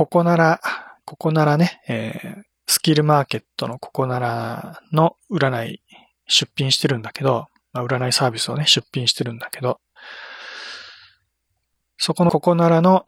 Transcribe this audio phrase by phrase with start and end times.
[0.00, 0.62] ここなら、
[1.04, 5.82] ここならね、えー、スキルマーケットのここならの占い
[6.26, 9.78] 出品してるんだけど、まあ、占いサービスをね、出品してるんだけど、
[11.98, 13.04] そこのここならの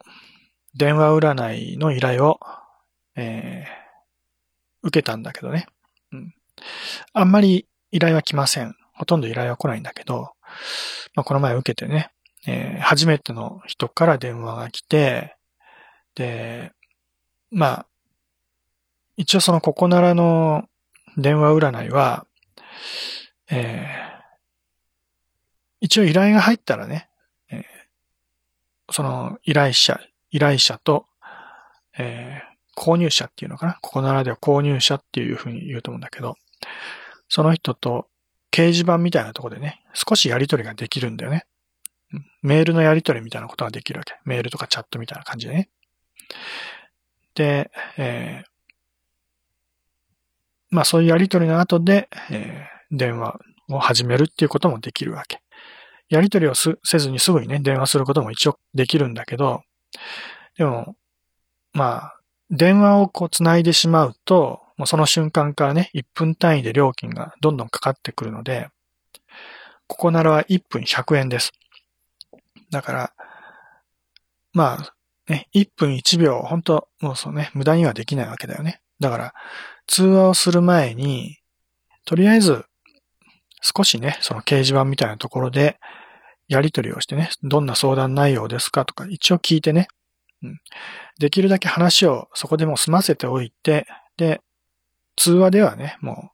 [0.75, 2.39] 電話占いの依頼を、
[3.15, 5.65] えー、受けたんだけどね。
[6.11, 6.35] うん。
[7.13, 8.75] あんまり依頼は来ません。
[8.93, 10.33] ほとんど依頼は来ないんだけど、
[11.15, 12.11] まあ、この前受けてね、
[12.45, 15.35] えー、初めての人から電話が来て、
[16.15, 16.71] で、
[17.53, 17.85] まあ、
[19.15, 20.67] 一応そのここならの
[21.17, 22.25] 電話占いは、
[23.51, 24.35] えー、
[25.81, 27.09] 一応依頼が入ったらね、
[27.51, 27.63] えー、
[28.91, 29.99] その依頼者、
[30.31, 31.05] 依頼者と、
[31.95, 33.77] えー、購入者っていうのかな？
[33.81, 36.37] ここならでは購入者っていうふうに言うと思うんだけど、
[37.29, 38.07] その人と
[38.49, 41.45] 掲示板みたいなとこでね、少しやりとりができるんだよね。
[42.41, 44.15] メールのやりとりみたいなことができるわけ。
[44.25, 45.69] メールとかチャットみたいな感じでね。
[47.35, 48.47] で、えー、
[50.69, 55.41] まあそういうやりとりの後で、えー、電話を始めるっていうこともできるわけ。
[56.09, 59.63] やりとりをせずにすぐにね、電話することも一応できるんだけど、
[60.57, 60.95] でも、
[61.73, 62.19] まあ、
[62.51, 68.69] 電話をこう繋いでしまうと、もうその瞬間からね、1分単位で料金がどんどんかかってくるので、
[69.87, 71.51] ここならは1分100円です。
[72.69, 73.13] だから、
[74.53, 74.93] まあ、
[75.27, 78.81] ね、1分1秒、本当もうそうね、無駄にはできないわけだよね。
[78.99, 79.33] だから、
[79.87, 81.37] 通話をする前に、
[82.05, 82.65] とりあえず、
[83.61, 85.79] 少しね、その掲示板みたいなところで、
[86.47, 89.87] やり取りをしてね、どんな相談内容ですかとか、一応聞いてね、
[90.43, 90.59] うん、
[91.19, 93.87] できるだけ話をそこでも済ませておいて、
[94.17, 94.41] で、
[95.15, 96.31] 通話ではね、も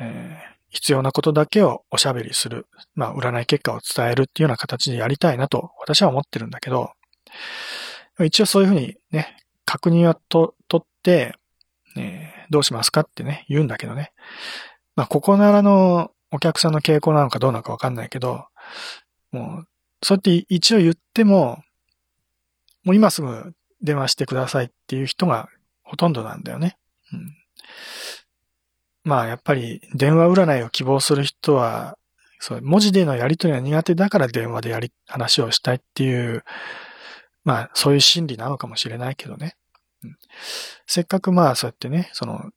[0.00, 6.92] う、えー、必要なことだけをおしゃべりする、まあ、占い結果を伝えるっていうような形でやりたいなと、私は思ってるんだけど、
[8.24, 11.34] 一応そういうふうにね、確認はと、取って、
[11.96, 14.12] えー、どうしますかってね、言うんだけどね。
[14.96, 18.46] まあ、ここならのお客さんの傾向なのかどうなのかわかんないけど、
[19.32, 19.68] もう、
[20.02, 21.62] そうやって一応言っても、
[22.84, 25.48] もう今すぐ電話してくださいっていう人が
[25.82, 26.78] ほとんどなんだよね。
[27.12, 27.34] うん、
[29.04, 31.96] まあやっぱり電話占いを希望する人は、
[32.38, 36.42] そう文字でのやり取りが苦手だから電話でやり、話をしたいっていう、
[37.44, 39.56] まあそういう心理なのかもしれないけどね。
[40.02, 40.16] うん、
[40.86, 42.50] せっかくまあそうやってね、その、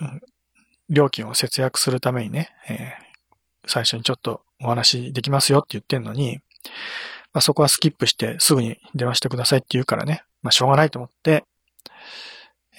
[0.00, 0.20] うん、
[0.88, 6.40] 料金を節約するためにね、えー、最初にちょっとお話できますよって言ってんのに、
[7.32, 11.44] まあ、そこはスキップしてすぐに電話してくださいって言うからね、まあ、しょうがないと思って、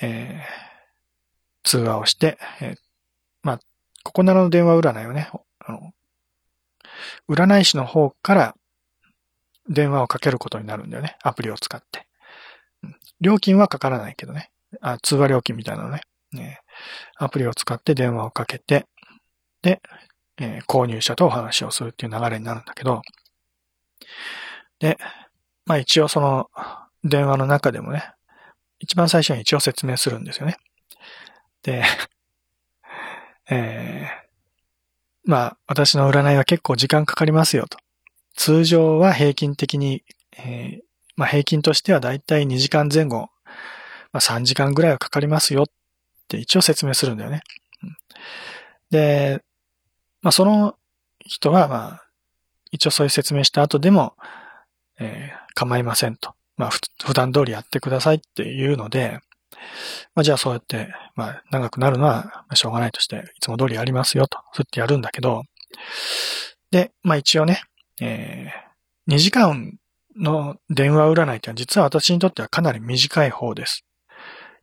[0.01, 2.77] えー、通話をして、えー、
[3.43, 3.59] まあ、
[4.03, 5.91] ここならの電話占いをね、あの、
[7.29, 8.55] 占い師の方から
[9.69, 11.17] 電話をかけることになるんだよね。
[11.23, 12.07] アプリを使って。
[13.21, 14.51] 料金はかからないけどね。
[14.81, 16.01] あ通話料金みたいなのね。
[16.31, 16.61] ね
[17.17, 18.85] アプリを使って電話をかけて、
[19.61, 19.81] で、
[20.37, 23.01] えー、購入者とお話をするっていう流れになるんだけど、
[24.79, 24.97] で、
[25.65, 26.49] まあ一応その
[27.03, 28.03] 電話の中でもね、
[28.79, 30.57] 一番最初に一応説明するんですよね。
[31.63, 31.83] で、
[33.49, 37.77] えー、まあ私の占いは結構時間かかりますよと。
[38.35, 40.03] 通常は平均的に、
[40.38, 40.81] えー、
[41.16, 43.29] まあ平均としてはだいたい2時間前後、
[44.12, 45.66] まあ3時間ぐらいはかかりますよっ
[46.28, 47.41] て一応説明するんだよね。
[48.90, 49.44] で、
[50.22, 50.75] まあその
[51.19, 52.06] 人はまあ
[52.72, 54.16] 一応そういう説明した後でも、
[55.00, 56.34] えー、構いませんと。
[56.57, 56.69] まあ、
[57.03, 59.19] 普段通りやってくださいっていうので、
[60.13, 65.44] まあ、じゃあそうやって、まあ、長くなるのは、しょうがないとして、いつも通りやりますよと、そうやってやるんだけど、
[66.72, 67.63] で、まあ一応ね、
[68.01, 69.78] えー、2時間
[70.17, 73.85] の電話占いってのは実は私にとってはかなり短い方です。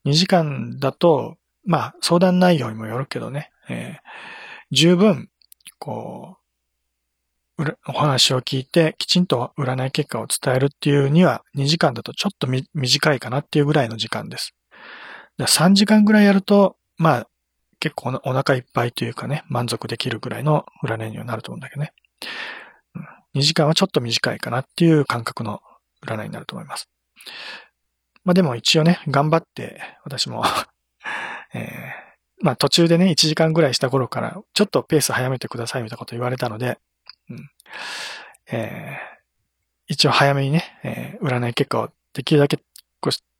[0.04, 3.96] 2時間だと、まあ相談内容にもよるけどね、えー、
[4.70, 5.28] 十分、
[5.78, 6.42] こう、
[7.86, 14.54] お話を聞いて、きちんと占い結果を伝えるっていうには、2時間だとちょっと短いかなっていうぐらいの時間です。
[15.38, 17.28] 3時間ぐらいやると、まあ、
[17.78, 21.92] 結構お腹いっぱいというかね、満足できるぐらいの占いにはなると思うんだけどね。
[23.34, 25.60] 2時間はちょっと短いかなっていう感覚の
[26.04, 26.88] 占いになると思います。
[28.24, 30.44] まあでも一応ね、頑張って私も
[31.54, 36.78] えー、まあ途中でね、1時間ぐらいした頃から、ちょっとペース早めてくださいみたいなこと言われたので、
[37.30, 37.50] うん。
[38.50, 42.58] えー、一応早めにね、えー、占い結果をできるだけ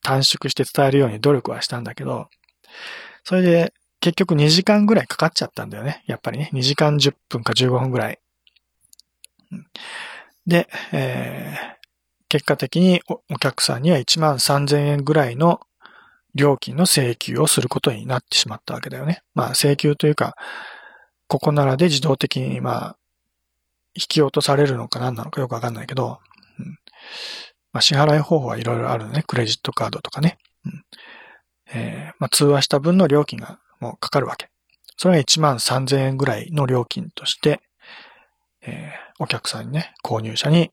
[0.03, 2.29] 短縮して伝えるように努力はしたんだけど、
[3.25, 6.03] それで結局2時間ぐらいかかっちゃったんだよね。
[6.07, 6.51] やっぱりね。
[6.53, 8.19] 2時間10分か15分ぐらい。
[10.47, 11.83] で、えー、
[12.29, 15.61] 結果的にお客さんには1万3000円ぐらいの
[16.35, 19.23] 料金の請求をすることになってしまったわけだよね。
[19.35, 20.35] まあ請求というか、
[21.29, 22.97] ここならで自動的にまあ、
[23.95, 26.19] 引き落とされるのか何なのかよくわかんないけど、
[26.59, 26.79] うん
[27.73, 29.23] まあ、支払い方法はいろいろあるね。
[29.27, 30.39] クレジットカードとかね。
[30.65, 30.85] うん
[31.75, 34.49] えーまあ、通話した分の料金がもうかかるわけ。
[34.97, 37.61] それが1万3000円ぐらいの料金として、
[38.61, 40.73] えー、お客さんにね、購入者に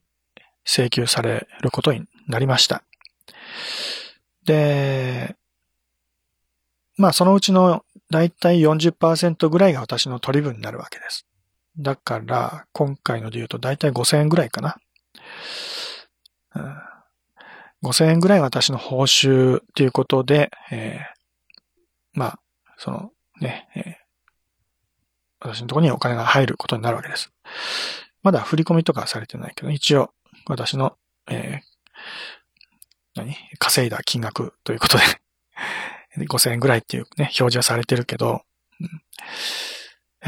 [0.65, 2.83] 請求されることになりました。
[4.43, 5.35] で、
[6.97, 11.27] まあそのうちのだいたい40%ぐらいが私の取り分になるわけです。
[11.77, 14.77] だから、今回ので言うとだいたい5000円ぐらいかな。
[16.55, 22.39] うん、5000円ぐらい私の報酬っていうことで、えー、まあ、
[22.77, 27.31] そのね、えー、私のところにお金が入ることになるわけです。
[28.29, 30.11] まだ振り込みとかはされてないけど、一応、
[30.45, 30.95] 私の、
[31.31, 33.35] えー、何？
[33.57, 35.03] 稼いだ金額ということで
[36.29, 38.43] 5000円ぐらいっていうね、表示はされてるけど、
[38.79, 39.01] うん、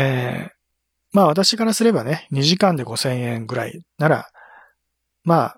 [0.04, 0.52] えー、
[1.12, 4.32] まあ私からすればね、2時間で5000円ぐらいなら、
[5.24, 5.58] まあ、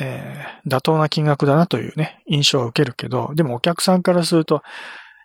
[0.00, 4.62] えー、妥当な金額だなというね、印象を受けるけど、でもお客さんからすると、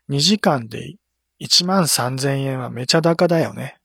[0.09, 0.97] 2時間で
[1.39, 3.80] 1万3000円はめちゃ高だよね。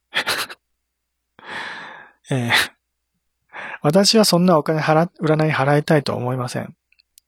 [2.30, 2.50] えー、
[3.82, 6.74] 私はそんなお金払、占い払いたいと思いません。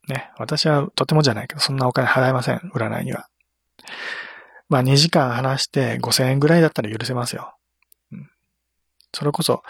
[0.08, 0.30] ね。
[0.38, 2.58] 私はとてもじゃないけど、そんなお金払いません。
[2.74, 3.26] 占いには。
[4.68, 7.54] まあ2時間話して5000円ぐらいだったら許せますよ。
[8.12, 8.30] うん、
[9.12, 9.62] それこそ、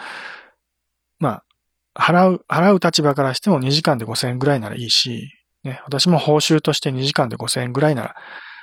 [1.19, 1.41] ま
[1.93, 5.29] あ、払う、払う立場からしても2時間で5000円ぐらいならいいし、
[5.63, 8.15] ね、私も報酬として2時間で5000円ぐらいなら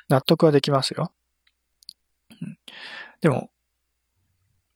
[0.08, 1.12] 納得はできますよ。
[2.42, 2.58] うん、
[3.20, 3.50] でも、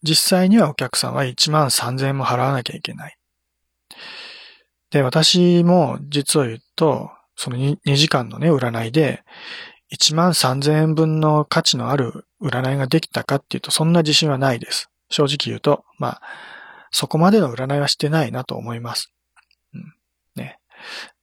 [0.02, 3.17] 実際にはお客さんは1万3000円も払わなきゃいけない。
[4.91, 9.23] で、私も実を言うと、その 2, 時間のね、占いで、
[9.93, 14.91] 1万3000円分の価値のある占いができたかっていうと、そんな自信はないです。
[15.08, 16.23] 正直言うと、まあ、
[16.91, 19.12] そこまでの占いはしてないなと思います。
[19.75, 19.94] うん。
[20.37, 20.58] ね。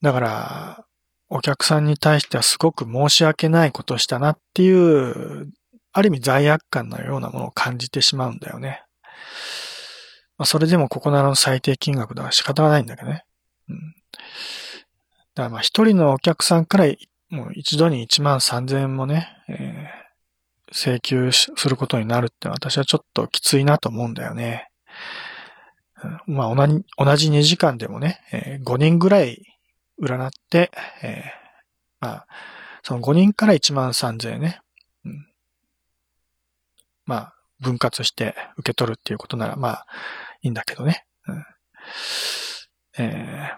[0.01, 0.85] だから、
[1.29, 5.49] お客さんに対してはすごく申し訳ないことしたなっていう、
[5.93, 8.83] ある意味罪悪感のようなものを感じてしまうんだよね。
[10.37, 13.23] まあ、それでもここならの最低金額だから仕方がないんだけどね。
[13.69, 13.77] うん。
[13.77, 13.83] だ
[15.35, 16.85] からまあ一人のお客さんから
[17.29, 24.69] もう一度に1万3000円もね、えー、請求することになるって私はちょっときついなと思うんだよね。
[26.27, 29.41] うん、まあ同じ、同じ2時間でもね、えー、5人ぐらい
[30.01, 32.27] 占って、えー、まあ、
[32.83, 34.61] その5人から1万3000円ね、
[37.07, 39.85] まあ、分割して受け取るっていうことなら、まあ、
[40.43, 41.05] いいんだけどね。
[41.27, 41.45] うん
[42.99, 43.57] えー、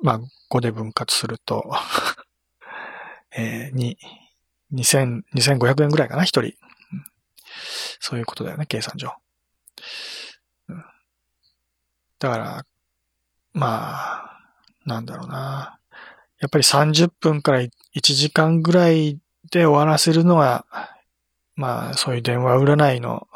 [0.00, 0.20] まあ、
[0.50, 1.64] 5で分割すると
[3.34, 3.98] えー、に、
[4.72, 6.54] 2000、2500円ぐらいかな、一人、
[7.98, 9.14] そういうことだよね、計算上。
[12.18, 12.66] だから、
[13.52, 14.40] まあ、
[14.84, 15.78] なんだろうな。
[16.40, 17.70] やっぱり30分から1
[18.00, 19.18] 時間ぐらい
[19.50, 20.66] で終わらせるのが、
[21.54, 23.26] まあ、そういう電話占いの、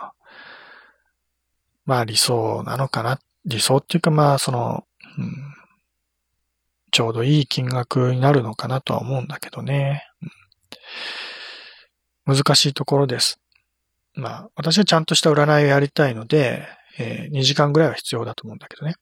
[1.85, 3.21] まあ理想なのかな。
[3.45, 4.85] 理想っていうかまあ、その、
[5.19, 5.33] うん、
[6.91, 10.05] ちょうどいい金額になるのかなとは思うんだけどね。
[12.27, 13.39] うん、難しいところです。
[14.15, 16.67] まあ、私はちゃんとした占いをやりたいので、
[16.99, 18.94] えー、2時間ぐらいは必要だと思うんだけどね。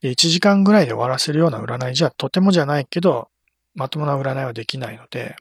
[0.00, 3.28] で1時間ぐらいで終わらせるような占いじゃとてもじゃないけど、
[3.74, 5.36] まともな占いはできないので、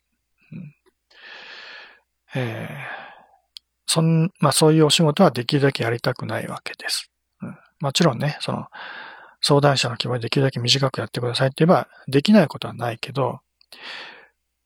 [2.36, 2.70] えー、
[3.86, 7.12] そん、まあそういうお仕事はできるだけやりたくないわけです。
[7.42, 8.68] うん、もちろんね、その、
[9.42, 13.40] 相談者の希望でできるだけ短くやってくださいって言えば、できないことはないけど、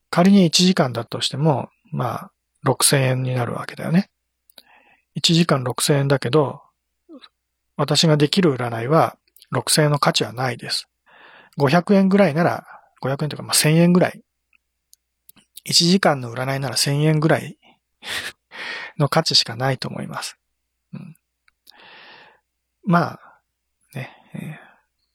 [0.10, 2.32] 仮に1時間だとしても、まあ、
[2.65, 4.10] 6000円になるわけだよね。
[5.15, 6.62] 1時間6000円だけど、
[7.77, 9.17] 私ができる占いは
[9.51, 10.88] 6000円の価値はないです。
[11.60, 12.65] 500円ぐらいなら、
[13.01, 14.22] 500円というか、まあ、1000円ぐらい。
[15.65, 17.58] 1時間の占いなら1000円ぐらい
[18.98, 20.38] の価値しかないと思います。
[20.93, 21.15] うん、
[22.86, 23.20] まあ、
[23.96, 24.51] ね、えー、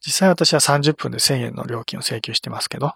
[0.00, 2.94] 実際私は30分で1000円の料金を請求してますけど、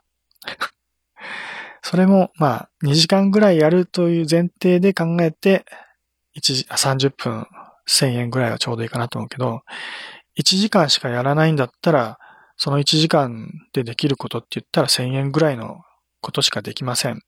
[1.82, 5.64] それも、まあ、2時間ぐらいやるという前提で考えて、
[6.36, 7.46] 1、30分
[7.88, 9.62] 1000円ぐらいはちょうどいいかなと思うけど、
[10.38, 12.18] 1時間しかやらないんだったら、
[12.56, 15.82] その1時間でできることって言ったら1000円ぐらいの
[16.20, 17.22] ことしかできません。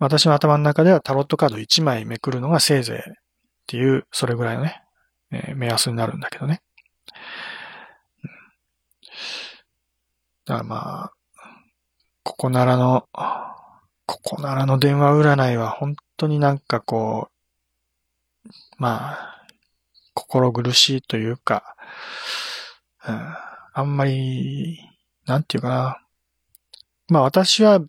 [0.00, 3.00] 私の頭の中ではタロットカード1枚めくるのがせいぜいっ
[3.66, 4.82] ていう、それぐらいのね、
[5.30, 6.62] えー、目安になるんだけどね。
[10.46, 11.12] だからまあ、
[12.22, 13.06] ここならの、
[14.06, 19.46] ここならの電話占いは本当になんかこう、まあ、
[20.14, 21.76] 心苦しいというか、
[23.06, 23.34] うん、
[23.74, 24.80] あんまり、
[25.26, 26.02] なんていうかな。
[27.08, 27.80] まあ私は、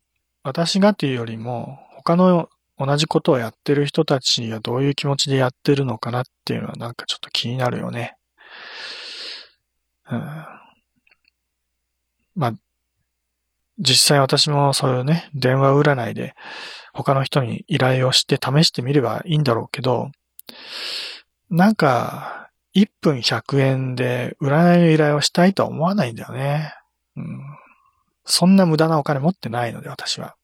[0.44, 8.16] 私がというよりも、他の同じことをやってる人たちがどういう気持ちでやってるのかなっていうのはなんかちょっと気になるよね。
[10.10, 10.20] うん、
[12.36, 12.54] まあ、
[13.78, 16.34] 実際私もそういうね、電話占いで
[16.94, 20.12] 他の人に依頼をして試してみればいいんだろうけど、
[21.50, 26.74] なんか、1分100円で占いの依頼をしたいとは思わないんだよね。
[27.18, 27.42] うん、
[28.24, 30.36] そんな無駄なお金持ってないので、私は。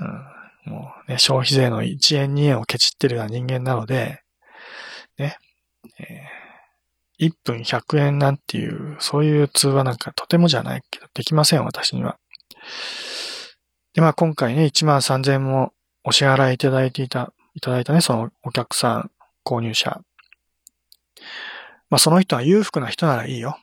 [0.00, 4.22] うん、もうね、消費税の1円2円をケチってるような人間なので、
[5.18, 5.36] ね、
[5.98, 12.18] えー、1分100円なんていう、そういう通話なんかとてもじゃないけど、できません、私には。
[13.94, 15.72] で、まあ今回ね、1万3000円も
[16.04, 19.10] お支払いいただいていた、いただいたね、そのお客さん、
[19.44, 20.00] 購入者。
[21.90, 23.58] まあその人は裕福な人ならいいよ。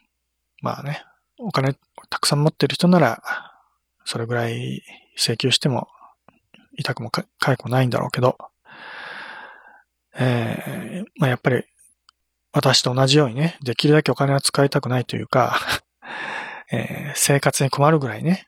[0.62, 1.04] まあね、
[1.40, 1.76] お金
[2.10, 3.24] たくさん持ってる人なら、
[4.06, 4.84] それぐらい
[5.16, 5.88] 請求しても
[6.78, 8.38] 痛くもか痒くもないんだろうけど、
[10.18, 11.64] えー、まあやっぱり
[12.54, 15.60] 私と同じようにね、できるだけお金は使いたくないというか、
[16.72, 18.48] えー、生活に困るぐらいね、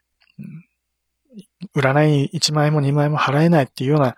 [1.75, 4.15] 占い1万円も2万円も払えないっていうような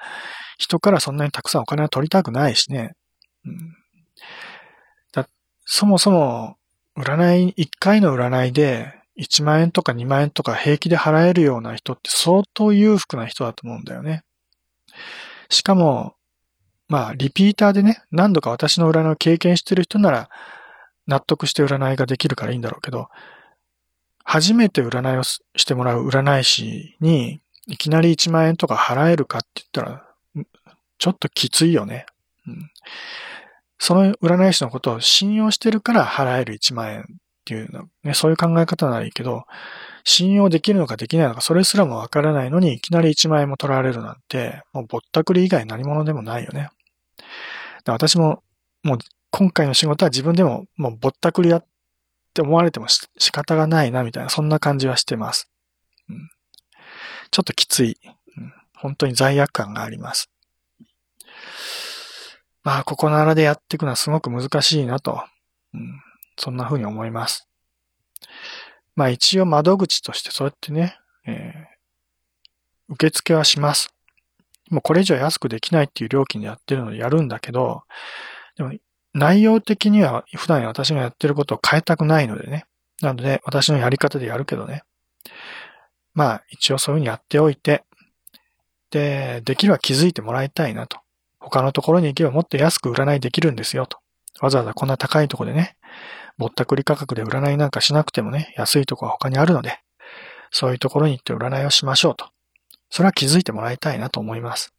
[0.58, 2.94] 人からそんなにたくさんお金は取りたくないしね。
[3.46, 3.76] うん、
[5.12, 5.28] だ
[5.66, 6.58] そもそも、
[6.98, 14.24] 占い、1回の占いで1万円とか2万円とか平気で払えるような人って相当裕福な人だと思うんだよね。
[15.50, 16.16] しかも、
[16.88, 20.30] まあ、リピーターでね、何度か私の占いを経験してる人なら、
[21.08, 23.10] 納得して占いができるからいいんだろうけど、
[24.24, 30.06] 初めて占いをしてもらう占い師に、いきなり1万円とか払えるかって言ったら、
[30.98, 32.06] ちょっときついよね。
[32.48, 32.72] うん、
[33.78, 37.06] その占い師のことを信用してるから払える1万円
[37.42, 39.46] っていうの、ね、そういう考え方ならいいけど、
[40.04, 46.70] 信用できるのかできないのか、それすらもわからないのに、いきなり1万円も取られるなんて、もうぼったくり以外何者でもないよね。
[47.86, 48.44] 私も、
[48.84, 48.98] もう
[49.32, 51.66] 今回の仕事は自分でももうぼったくりだっ
[52.34, 55.50] て思われても仕方がないな、みたいな、そんな感じはしてます。
[56.10, 56.30] うん、
[57.32, 57.98] ちょっときつい、
[58.38, 58.54] うん。
[58.76, 60.30] 本当に罪悪感があります。
[62.64, 65.24] まあ、ここならでやっていくのはすごく難しいなと。
[65.74, 66.02] うん
[66.42, 67.48] そんな風に思います。
[68.96, 73.94] まあ一応窓口としてそうやってね、えー、受付はします。
[74.72, 77.84] もうこれ以上安くできないっていう料金でやってるのでやるんだけど、
[78.58, 78.74] でも
[79.14, 82.66] 内容的には普段私がやってることを変えたくないのでね。
[83.02, 84.82] なので私のやり方でやるけどね。
[86.16, 87.84] まあ一応そういう風にやっておいて、
[88.90, 90.98] で、できれば気づいてもらいたいなと。
[91.40, 94.00] 他のところに行けばもっと安く占いできるんですよと。
[94.42, 95.76] わざわざこんな高いところでね、
[96.38, 99.80] ぼったくり価格で占いなんかしなくてもね、安いとこは他にあるので、
[100.52, 102.26] そういうところに行って占いをしましょうと。
[102.90, 104.74] それは気づいてもらいたいなと思います。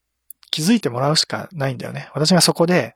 [0.51, 2.11] 気づいてもらうしかないんだよね。
[2.15, 2.95] 私がそこで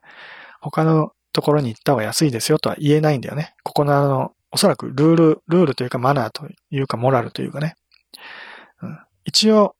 [0.61, 3.55] 他のところに行った方が安いですよとは言えないんだよね。
[3.63, 7.75] ここのあの、おそらくルール、ルールというかマナーというかモラルというかね。
[8.81, 9.75] うん、一応、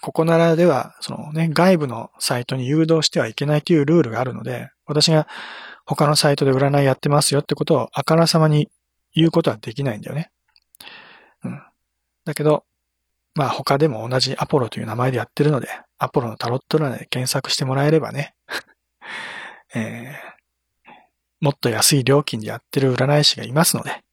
[0.00, 5.26] ここならでは、そのね、外部のサイトに誘導してはいけないというルールがあるので、私が
[5.88, 8.68] 他のサイトで占いやってますよってことをあからさまに
[9.14, 10.30] 言うことはできないんだよね。
[11.42, 11.62] うん。
[12.26, 12.64] だけど、
[13.34, 18.34] まあ他でも同じアポロという名前でやってるので、アポロのタロット占いで検索してもらえればね、
[19.74, 20.92] えー、
[21.40, 24.04] もっと安い料金でやってる占い師がいますので、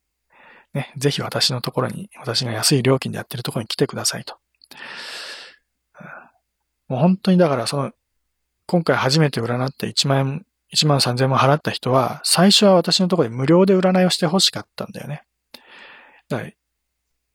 [0.74, 4.38] ね、ぜひ私のところに、私が安い料金でやってるところに来てくださいと。
[6.88, 7.92] もう本当にだからその、
[8.66, 15.24] 今回初めて占って1万円1万3000万払った人は、最初は私のところで無料で占いをして欲しかったんだよね。
[16.28, 16.50] だから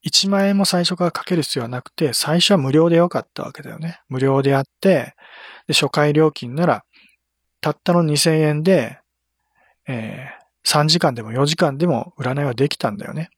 [0.05, 4.01] 1万円も最初からかける必要はなくて、最初は無料でよかったわけだよね。
[4.09, 5.15] 無料でやって、
[5.67, 6.85] で初回料金なら、
[7.61, 8.99] たったの2000円で、
[9.87, 13.31] えー、3時間でも4時間でも占いはできたんだよね。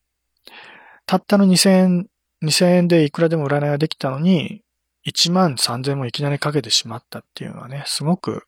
[1.06, 2.06] たったの2000円、
[2.44, 4.62] 2000円でいくらでも占いはできたのに、
[5.06, 8.44] 1万3000もいきなりかけてしまったっていうのはね、すごく、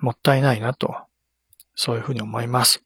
[0.00, 0.94] もったいないなと、
[1.74, 2.82] そういうふうに思います。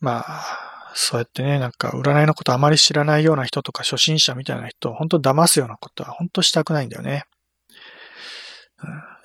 [0.00, 7.24] まあ、そうやってね、なんか占いのことあまり知らないような人とか初心者みたいな人を本当騙すようなことは本当したくないんだよね。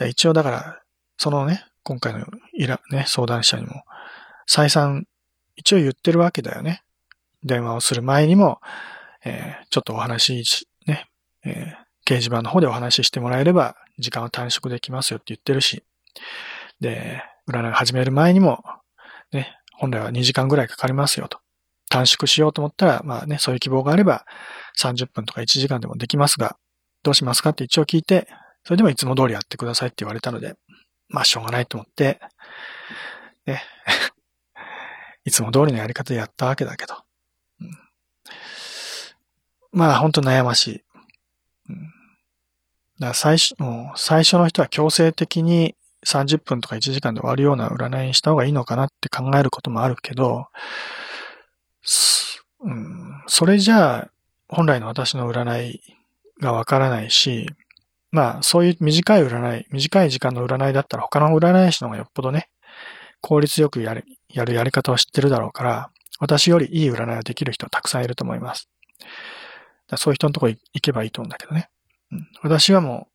[0.09, 0.81] 一応だから、
[1.17, 3.83] そのね、今回のいら、ね、相談者にも、
[4.47, 5.05] 再三、
[5.55, 6.83] 一応言ってるわけだよね。
[7.43, 8.59] 電話をする前にも、
[9.23, 11.09] えー、ちょっとお話し、ね、
[11.45, 11.73] えー、
[12.05, 15.83] 掲示板の方でお話ししてもらえれば、時間を短縮できますよって言ってるし、
[16.79, 18.63] で、占い始める前にも、
[19.31, 21.39] ね、本来は2時間ぐらいかかりますよと。
[21.89, 24.25] 短縮しようと思ったら、まあね、そういう希望があれば、
[24.77, 26.57] 30分とか1時間でもできますが、
[27.03, 28.27] どうしますかって一応聞いて、
[28.63, 30.55] それでもいつも通りやってくださいって言われたので、
[31.07, 32.19] まあしょうがないと思って、
[33.45, 33.63] ね、
[35.23, 36.95] いつも通りのやり方でやったわけだけど。
[37.61, 37.69] うん、
[39.71, 40.83] まあ本当悩ましい。
[41.69, 41.93] うん、
[42.99, 43.55] だ最初、
[43.95, 45.75] 最初の人は強制的に
[46.05, 50.47] 30分とか1時間で終わるような占いにした方がいいのかなって考えることもあるけど、
[52.61, 54.11] うん、それじゃあ、
[54.47, 55.81] 本来の私の占い
[56.39, 57.47] がわからないし、
[58.11, 62.49] まあ、そういう短い占い、短い時間の占いだったら他の占い師の方がよっぽどね、
[63.21, 68.69] 効率よくやる、やるやり方を知ってるだろうから、私よりいい占いができる人はたくさんいると思います。
[69.97, 71.69] そういう人のとこ行けばいいと思うんだけどね。
[72.41, 73.07] 私はも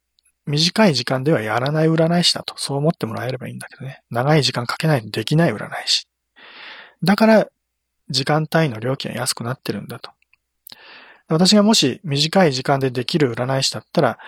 [0.46, 4.02] う、短い時間ではやらない占い師だと、そう思ってもらえればいいんだけどね。
[4.10, 6.08] 長い時間かけないとできない占い師。
[7.02, 7.48] だから、
[8.08, 10.10] 時間単位の料金は安くなってるんだと。
[11.28, 14.18] 私がもし短い時間でできる占い師だったら、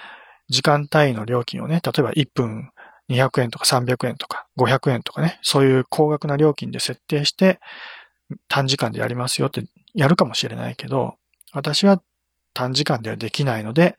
[0.49, 2.71] 時間単位の料金をね、例えば1分
[3.09, 7.59] 200円とか300円とか500円とかね、そういう高額な料金で設定して
[8.49, 9.65] 短時間でやりますよって
[9.95, 11.17] やるかもしれないけど、
[11.53, 12.01] 私は
[12.55, 13.99] 短時間ではできないので、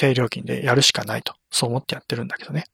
[0.00, 2.64] 低料金でやるしかないと、そう思ってやってるんだけどね。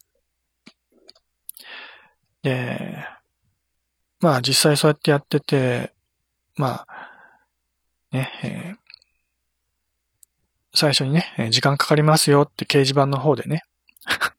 [2.42, 3.04] で、
[4.21, 5.92] まあ実際そうやってやってて、
[6.54, 7.11] まあ、
[8.12, 8.76] ね、えー、
[10.73, 13.64] 最初にね、時間かかりますよって掲示板の方でね、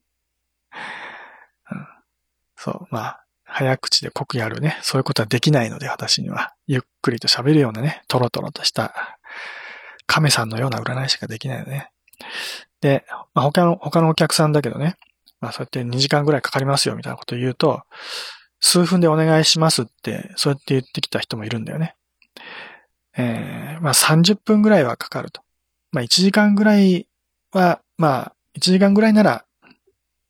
[2.56, 6.54] そう、まあ、早口で濃くやるね、そういうことはできないので、私には。
[6.66, 9.18] ゆっくりと喋るようなね、トロトロとした、
[10.06, 11.92] 亀さんのような占いしかできないよね。
[12.80, 13.04] で、
[13.34, 14.96] まあ、他の、他のお客さんだけどね、
[15.40, 17.82] まあそうやって2時間ぐらいかかりますよみたいなことを言うと、
[18.60, 21.94] 数分でお願いしますって、そうやって言ってきた人もいるんだよね。
[23.16, 25.42] えー、まあ30分ぐらいはかかると。
[25.92, 27.08] まあ1時間ぐらい
[27.52, 29.44] は、まあ1時間ぐらいなら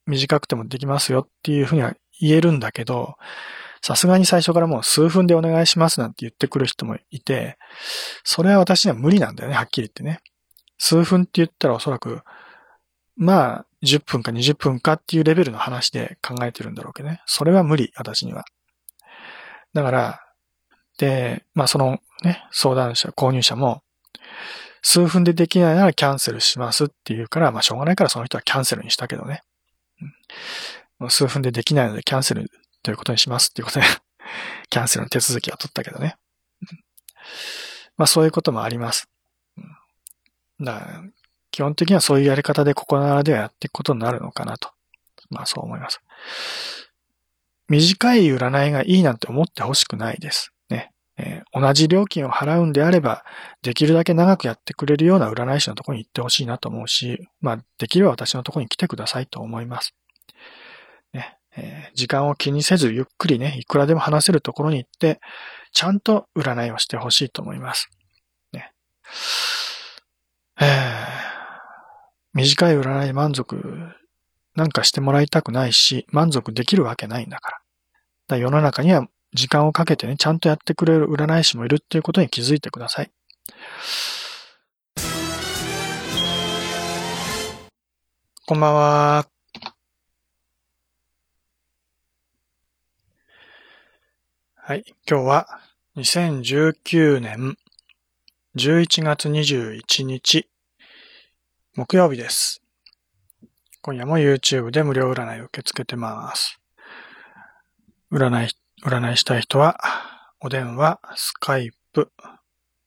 [0.06, 3.14] 短くてもできますよっていうふうには言えるんだけど、
[3.80, 7.56] さすがに最初からもう数分でお願いしますなんて言ってくる人もいて、
[8.24, 10.20] それは私には無理なんだよね、はっきり言ってね。
[10.78, 12.22] 数分って言ったらおそらく、
[13.16, 17.20] まあ、10分か20分かっていうレベルの話で考えてるんだろうけどね。
[17.26, 18.44] それは無理、私には。
[19.74, 20.20] だから、
[20.98, 23.82] で、まあそのね、相談者、購入者も、
[24.82, 29.42] 数分でできないならキャンセルしますって言うから、まあしょうがないからその人はキャンセルにしたけどね。
[31.00, 32.50] うん、数分でできないのでキャンセル
[32.82, 33.86] ということにしますっていうことで
[34.70, 36.16] キャンセルの手続きは取ったけどね。
[36.70, 36.84] うん、
[37.96, 39.08] まあそういうこともあります。
[40.60, 41.02] だ
[41.50, 44.70] 基本的にはそういうやり方でここならではやっていくことになるのかなと。
[45.30, 46.00] まあそう思います。
[47.68, 50.52] 短い占いがいいなんて思ってほしくないです。
[50.70, 50.90] ね。
[51.18, 53.24] えー、同じ料金を払うんであれば、
[53.62, 59.94] できるだけ長くやってくれるような占い師のところに行ってほしいなと思うし、まあ、できれば私のところに来てくださいと思います。
[61.12, 61.36] ね。
[61.56, 65.20] えー、時間を気にせずゆっくりね、いくらでも話せるところに行って、
[65.72, 67.90] ちゃんと占いをしてほしいと思います。
[68.52, 68.72] ね。
[70.60, 70.98] えー
[72.34, 73.60] 短い占い満足
[74.54, 77.58] なんかしてもらいたくないし、満足できるわけないんだから。
[78.28, 83.10] だ世の中には時間をかけてね、ちゃんとやってくれる占い師もいるっていうことに気づいてください。
[88.46, 89.28] こんばんは。
[94.54, 94.84] はい。
[95.10, 95.60] 今日は
[95.96, 97.56] 2019年
[98.56, 100.48] 11月21日
[101.76, 102.62] 木曜日です。
[103.82, 106.58] 今夜も YouTube で無料占いを受け付けてます。
[108.10, 108.48] 占い、
[108.82, 109.78] 占いしたい人は、
[110.40, 112.10] お電話、スカイプ、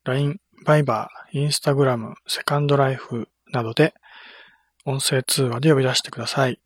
[0.04, 3.93] LINE、バイバー、インスタグラム、セカンドライフなどで
[4.84, 6.60] 音声通話で呼び出してください。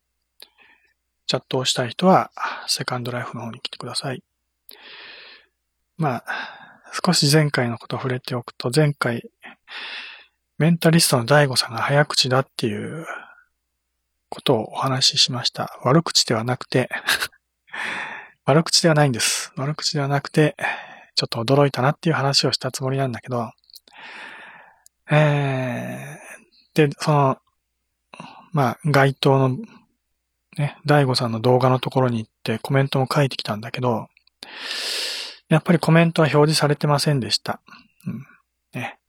[1.27, 2.31] チャットをしたい人は、
[2.67, 4.23] セカンドライフの方に来てください。
[5.97, 9.29] まあ、少し前回のことを触れておくと、前回、
[10.57, 13.05] メンタリストの大悟さんが早口だっていう
[14.29, 15.79] ことをお話ししました。
[15.83, 16.89] 悪口ではなくて
[18.45, 19.51] 悪口ではないんです。
[19.55, 20.55] 悪口ではなくて、
[21.15, 23.51] ちょっと驚いたなっていう話をしたつもりなんだけど、
[25.09, 27.37] えー、で、その、
[28.51, 29.57] まあ、該当の、
[30.57, 34.07] ね、大悟さんの動画のところに行ってコメントも書いてきたんだけど、
[35.49, 37.61] やっぱりコメントは表示されてませんでした。
[38.07, 38.25] うん。
[38.73, 38.99] ね。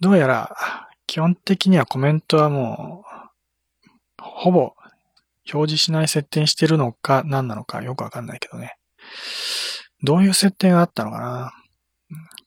[0.00, 0.56] どうやら、
[1.06, 4.74] 基本的にはコメントはもう、ほぼ
[5.52, 8.76] 表示しない設定にしてるのか何なのかよくわかんないけどね。
[10.02, 11.52] どういう設定があったのかな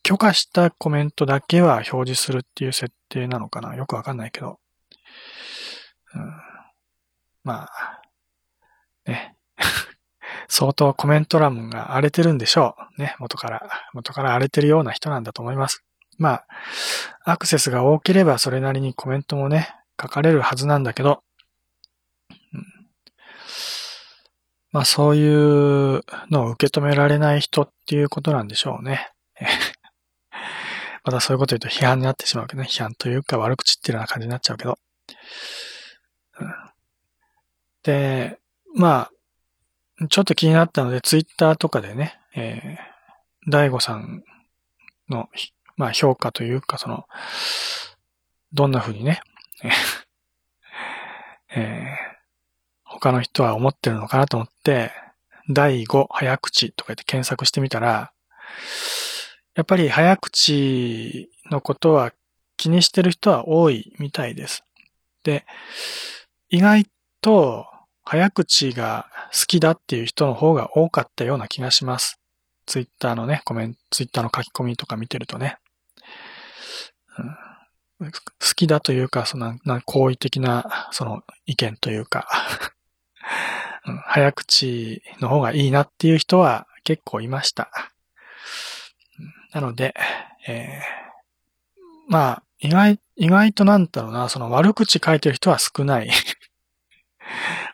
[0.02, 4.58] 許可したコメントだけは表示するっていう設定なのかなよくわかんないけど。
[6.14, 6.32] うん、
[7.42, 8.02] まあ、
[10.48, 13.00] 相当コメント欄が荒れてるんでしょう。
[13.00, 13.68] ね、元から。
[13.92, 15.84] 元から荒れてるような人なんだと思います。
[16.18, 16.46] まあ、
[17.24, 21.22] アクセスが多ければそれなりにコメントもね、書かれるはずなんだけど、
[24.74, 29.08] まあそういうのを受け止められない人っていうことなんでしょうね。
[31.04, 32.68] またそういうこと言うと批判になってしまうけどね。
[32.68, 34.78] 批判というか悪口っていうような感じになっちゃうけど。
[36.40, 36.54] うん、
[37.84, 38.40] で、
[38.74, 39.10] まあ、
[40.08, 44.24] ちょっと気になったので、ツイッターとかでね、えー、大悟さん
[45.08, 45.28] の、
[45.76, 47.06] まあ評価というか、その、
[48.52, 49.20] どんな風にね、
[51.56, 52.14] えー、
[52.84, 54.90] 他の人は思ってるのかなと思って、
[55.48, 58.12] 第5早口とか言って検索してみたら、
[59.54, 62.12] やっぱり早口のことは
[62.56, 64.64] 気にしてる人は多いみたいです。
[65.22, 65.44] で、
[66.48, 66.86] 意外
[67.20, 67.66] と
[68.04, 72.20] 早口が好きだっていう人の方が多かったような気がします。
[72.66, 75.56] ツイッターのね、コメント、ツイッターの書き込みとか見てるとね。
[78.00, 78.20] うん、好
[78.54, 82.28] きだというか、そのな好意的な、その意見というか
[83.86, 87.70] うん、早口の方がいいなっていう人は結構いました。
[89.52, 89.94] なので、
[90.46, 96.10] えー、まあ、意外、意外となんだろうな、その悪口書いてる人は少ない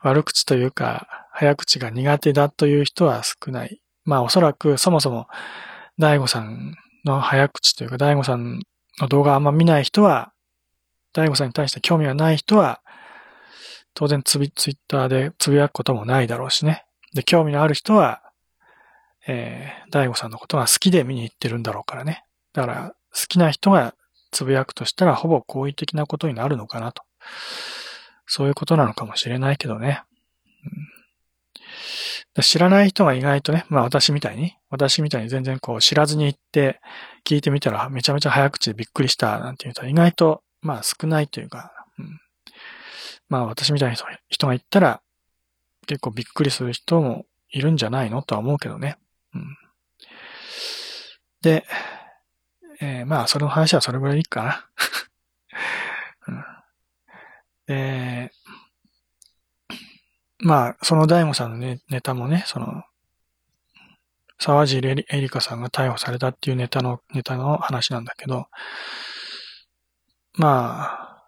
[0.02, 3.80] 悪口というか、早口が苦手だという人は少ない。
[4.04, 5.28] まあおそらくそもそも
[5.98, 8.60] 大悟さんの早口というか大悟さん
[8.98, 10.32] の動画あんま見ない人は、
[11.12, 12.80] 大悟さんに対して興味がない人は、
[13.94, 16.84] 当然ツビ、ツイッターでつぶやくこともないだろうしね。
[17.14, 18.22] で、興味のある人は、
[19.26, 22.24] えー、大悟さんのことが好きで見に行ってるんだろうからね。
[22.52, 23.94] だから、好きな人が
[24.30, 27.02] つぶやくとしたら、ほぼ好意的なことになるのかなと。
[28.32, 30.04] そういうことなのかもしれないけどね。
[32.36, 36.80] うん、知らない人が意外とね、まあ私みたいに、私みたいに全然こう知らずに行って
[37.26, 42.20] 聞いてみたらめちゃめちゃ早口でびっくりしたなんていうと意外とまあ少ないというか、うん、
[43.28, 43.96] まあ私みたいな
[44.28, 45.02] 人が言ったら
[45.88, 48.96] 結構びっくりする人もいるんじゃないのとは思うけどね。
[49.34, 49.56] うん、
[51.42, 51.64] で、
[52.80, 54.66] えー、まあその話はそれぐらいいいかな。
[57.70, 58.32] で、
[60.40, 62.82] まあ、その大悟さんのネネタもね、その、
[64.40, 68.46] 沢尻エリカさんが逮捕されたっていうネタの、ネタの話なんだけど、
[70.34, 71.24] まあ、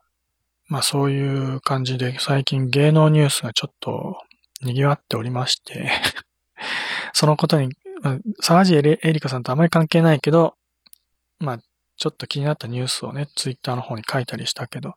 [0.67, 4.17] まあそういう感じで最近芸能ニュースがちょっと
[4.63, 5.91] 賑わっておりまして
[7.13, 7.69] そのことに、
[8.03, 10.57] まあ、沢尻エリカさんとあまり関係ないけど、
[11.39, 11.59] まあ
[11.97, 14.95] ちょっと気になったニュースをね、ツイッターの方に書いたりしたけど、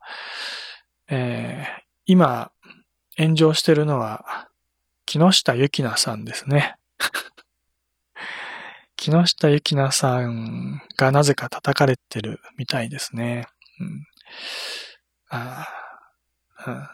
[1.08, 2.52] えー、今、
[3.18, 4.50] 炎上してるのは、
[5.06, 6.76] 木下ゆきなさんですね。
[8.98, 13.48] 木下ゆきなさんがなぜか叩かれてるみたいですね。
[13.80, 14.08] うん、
[15.30, 15.68] あ
[16.68, 16.88] うん、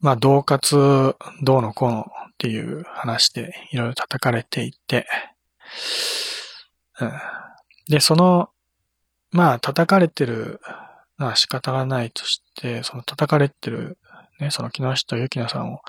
[0.00, 2.04] まあ、同活どうのこうのっ
[2.38, 5.06] ていう話でいろいろ叩かれていて、
[7.00, 7.12] うん、
[7.88, 8.50] で、その、
[9.30, 10.60] まあ、叩かれてる
[11.18, 13.98] な仕方がないとして、その叩かれてる、
[14.40, 15.80] ね、その木下ゆきなさんを、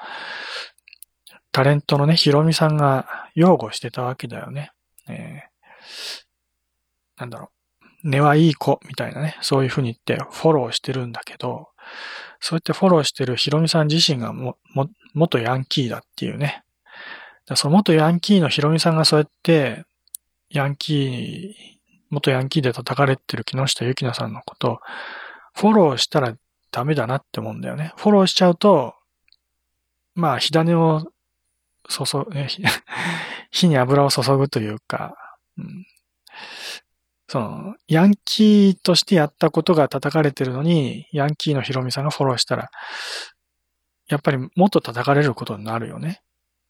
[1.51, 4.71] タレントのね、ひろみさんが擁護してたわけだよね。
[5.07, 7.51] えー、なんだろ
[8.03, 8.09] う。
[8.09, 11.69] 根はいい子みたいなね、そういうふうに言ってフォローしてるんだけど、
[12.39, 16.63] そうやってフォローしてるひろみさん自身がも、も、元ヤンキーだっていうね。
[17.55, 19.83] その元ヤンキーのひろみさんがそうやって、
[20.49, 21.78] ヤンキー
[22.09, 24.79] 元ヤンキーで叩かれてる木下ゆきなさんのこと、
[25.53, 26.35] フォローしたら
[26.71, 27.93] ダメだなって思うんだよね。
[27.97, 28.95] フォローしちゃうと、
[30.15, 31.05] まあ、火種を
[31.87, 32.31] 注ぐ、
[33.51, 35.15] 火に油を注ぐというか、
[35.57, 35.85] うん、
[37.27, 42.69] その、ヤンキーとしてやったことが叩かれてるのに、ヤンキーのヒロミさんがフォローしたら、
[44.07, 46.21] やっぱりもっと叩かれることになるよね。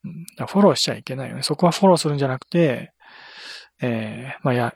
[0.03, 1.43] うん、フォローしちゃいけないよね。
[1.43, 2.93] そこはフォローするんじゃなくて、
[3.81, 4.75] えー、まあや、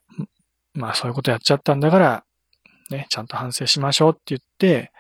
[0.74, 2.24] まあそういうことやっちゃったんだから、
[2.90, 4.92] ね、ちゃんと反省しましょうって言って、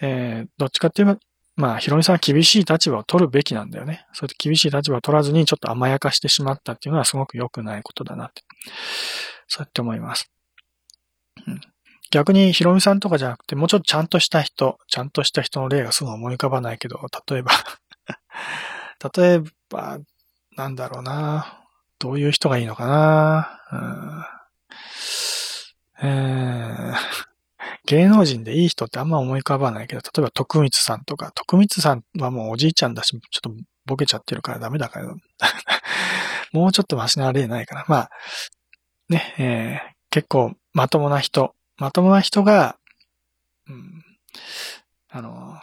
[0.00, 1.20] えー、どっちかって言えば、
[1.56, 4.06] まあ、ヒロミさんは厳しい立場を取るべきなんだよね。
[4.12, 8.42] そうやって厳しい立場を取らずにちょっと甘やかしてしまったっていうのはすごく良くないことだなって。
[9.48, 10.30] そうやって思います。
[12.10, 17.52] 逆にヒロミさんとかじゃなくて、もうちょっとちゃんとした人、ちゃんとした人の例がすぐ思い浮かばないけど、例えば
[19.16, 19.98] 例えば、
[20.56, 21.58] なんだろうな。
[21.98, 23.60] どういう人がいいのかな。
[23.72, 24.24] うん、
[26.02, 26.92] え
[27.86, 33.52] 芸能人でいい人ってあんま思い浮かばないけど、例えば徳光さんとか、徳光さんはもうおじいちゃんだし、ちょっと
[33.86, 35.14] ボケちゃってるからダメだから、
[36.52, 37.84] もうちょっとマシな例ないかな。
[37.88, 38.10] まあ、
[39.08, 42.78] ね、えー、結構まともな人、まともな人が、
[43.68, 44.04] うん、
[45.10, 45.60] あの、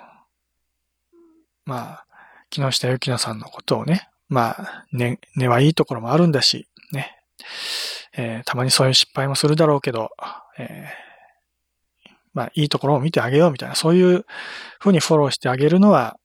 [1.65, 2.05] まあ、
[2.49, 7.18] 木下ゆきなさんのことをね、まあ、ね、根はいいところもあるんだし、ね、
[8.13, 10.09] えー、たまにそういう失敗もするだろうけど、
[10.57, 11.09] えー
[12.33, 14.25] まあ、いいところを見てあげようみたいな、そういう
[14.79, 16.17] ふうにフォローしてあげるのは、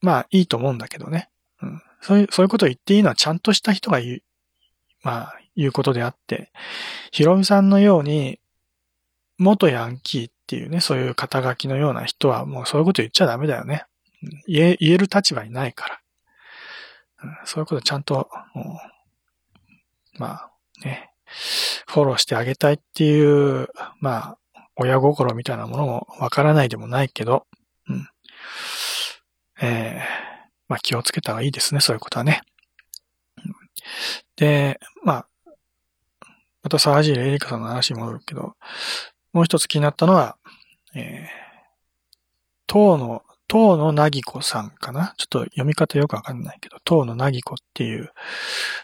[0.00, 1.30] まあ、いいと思うんだけどね。
[1.62, 1.82] うん。
[2.00, 4.22] そういう、そういうことを言っていいのはちゃんとした人が言う、
[5.02, 6.52] まあ、言うことであって、
[7.10, 8.38] ヒロミさんのように、
[9.38, 13.84] 元ヤンキーっていうね、そういう肩書きのような人はもうそういうこと言っちゃダメだよね。
[14.46, 16.00] 言え、言える立場にないから。
[17.24, 18.28] うん、そういうことちゃんと、
[20.18, 20.50] まあ、
[20.84, 21.10] ね、
[21.86, 23.68] フォローしてあげたいっていう、
[24.00, 24.38] まあ、
[24.76, 27.46] 親心みたいなものもわからないでもないけど、
[27.88, 28.08] うん。
[29.60, 32.42] えー、まあ気をつけた方がいいですね、そういうことはね。
[34.36, 35.28] で、まあ、
[36.62, 38.54] また沢尻エリカさんの話に戻るけど、
[39.32, 40.36] もう一つ気になったのは、
[40.94, 41.26] えー、
[42.66, 45.14] 当の、当のなぎこさんかな？
[45.18, 48.10] ちょっと読み方よくわかんないけど、当のなぎこっていう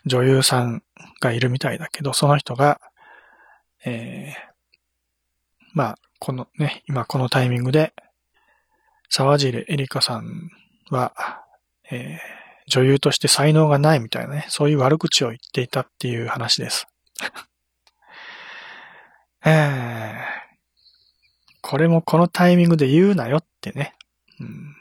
[0.06, 0.82] 女優さん
[1.20, 2.80] がいるみたいだけど、その人が、
[3.84, 4.40] えー、
[5.74, 7.92] まあ、このね、今このタイミングで、
[9.10, 10.48] 沢尻エリカさん
[10.90, 11.42] は、
[11.90, 12.20] えー、
[12.68, 16.86] 女優として才能がないみたいなね、そういう悪口を言っていたっていう話です。
[19.44, 20.14] えー、
[21.60, 23.94] これもこのタイミングで言うなよってね。
[24.40, 24.76] うん、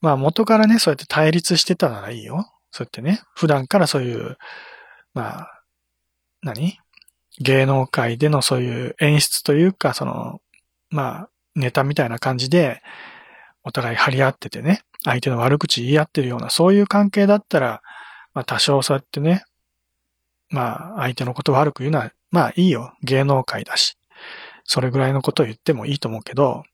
[0.00, 2.52] まあ元からね、そうやって対立してたならいいよ。
[2.70, 4.36] そうやってね、普段からそういう、
[5.14, 5.62] まあ、
[6.42, 6.78] 何？
[7.38, 10.40] 芸能界でのそういう演出というか、その、
[10.90, 12.82] まあ、ネタみたいな感じで、
[13.62, 17.82] お互い張り合っててね、相手の悪口言い合ってるような、そういう関係だったら、
[18.32, 19.44] まあ多少そうやってね、
[20.48, 22.94] まあ相手のこと悪く言うのは、まあいいよ。
[23.02, 23.96] 芸能界だし。
[24.64, 26.64] それぐらいのことを言ってもいいと思うけど、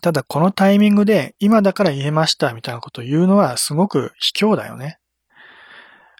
[0.00, 4.98] ただこのタイミングで今だから言えましたみたいなことを言うのはすごく卑怯だよね。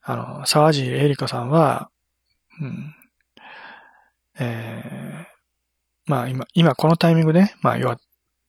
[0.02, 1.90] あの、沢尻エリカさんは、
[2.62, 2.94] うん、
[4.40, 7.98] えー、まあ今、今このタイミングで、まあ要は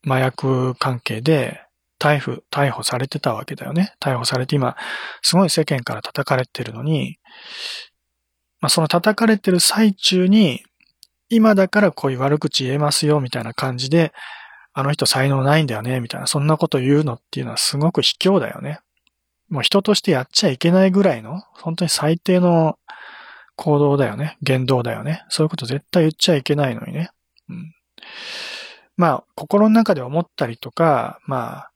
[0.05, 1.62] 麻薬関係で
[1.99, 3.93] 逮捕、逮捕されてたわけだよね。
[3.99, 4.77] 逮捕されて今、
[5.21, 7.17] すごい世間から叩かれてるのに、
[8.62, 10.63] まあその叩かれてる最中に、
[11.27, 14.13] 今だからこういう悪口言えますよ、みたいな感じで、
[14.73, 18.79] あの人才能ないんだよね、みたいな、そんなこと言うのっていうのはすごく卑怯だよね。
[19.49, 22.77] もう人としてやっちゃいけないぐらいの、本当に最低の
[23.55, 24.38] 行動だよね。
[24.41, 25.25] 言動だよね。
[25.29, 27.10] そういうこと絶対言っちゃいけないのにね。
[27.49, 27.73] うん。
[28.95, 31.71] まあ、心の中で思ったりとか、まあ、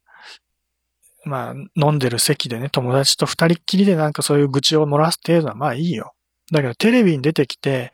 [1.26, 6.14] まあ、飲んでる席でね、友達と二人っきりでなんかそういう愚痴を漏らす程度はまあいいよ。
[6.52, 7.94] だけどテレビに出てきて、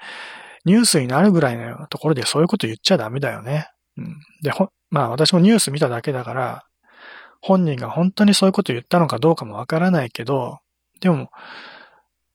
[0.66, 3.70] ニュースになるぐらいのところでそういうこと言っちゃダメだよね。
[4.42, 6.66] で、ほ、まあ私もニュース見ただけだから、
[7.42, 10.60] 本人が本当にそういうこと言ったのかどうかもわからないけど、
[11.00, 11.30] でも、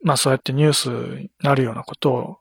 [0.02, 0.88] まあそうやってニュース
[1.20, 2.36] になるようなことを、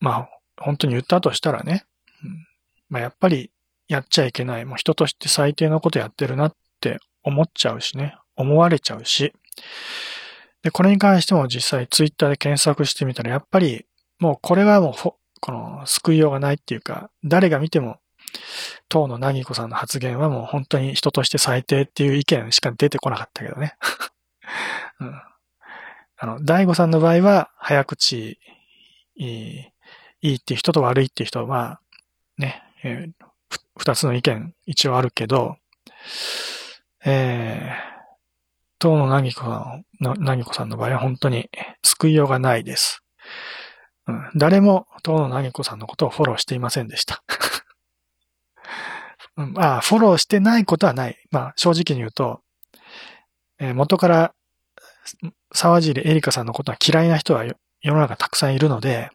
[0.00, 1.84] まあ本当に言ったとしたらね、
[2.24, 2.46] うん、
[2.88, 3.50] まあやっぱり
[3.88, 9.32] やっちゃいけない、もう人として最低なことやってるなって思っちゃうしね、思われちゃうし、
[10.62, 13.86] で、これに関しても実際ツイッターで検索してみたら、やっぱり
[14.18, 14.92] もうこれはもう
[15.40, 17.98] この救いようがないっていうか、誰が見ても
[18.88, 23.74] 当のなぎこさんの発言はもう本当に人として最低っていう意見しか出てこなかったけどね。
[25.00, 25.22] うん、
[26.16, 28.38] あの、大悟さんの場合は、早口、
[29.16, 29.72] いい、
[30.22, 31.80] いいっていう人と悪いっていう人は、
[32.36, 33.26] ね、えー、
[33.76, 35.56] 二つの意見一応あるけど、
[37.04, 37.90] えー、
[38.78, 41.48] 当のなぎこさん、なぎこさんの場合は本当に
[41.82, 43.02] 救いようがないです。
[44.06, 47.22] うん、誰も当のなぎこさんのことをフォローしていませんでした。
[49.36, 51.16] うん、あフォローしてないことはない。
[51.30, 52.40] まあ、正直に言うと、
[53.58, 54.34] えー、元から
[55.52, 59.10] 沢尻エリカさんのことは嫌いな人は世の中たくさんいるので、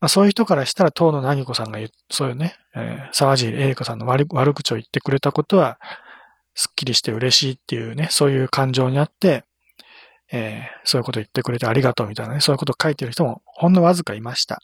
[0.00, 5.78] まあ、そういう人からしたら、東野なぎ子さんが言う、そういうね、えー、沢尻エリカさんの悪悪口を言ってくれたことは、
[6.54, 9.44] すっきりして嬉しいっていうね、そういう感情にあって、
[10.32, 14.60] えー、そういうこと言ってくれてありがとうみたいなね、そういうことを書いてる人もほんのわずかいました。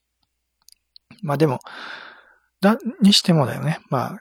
[1.23, 1.59] まあでも、
[2.61, 3.81] だ、にしてもだよね。
[3.91, 4.19] まあ、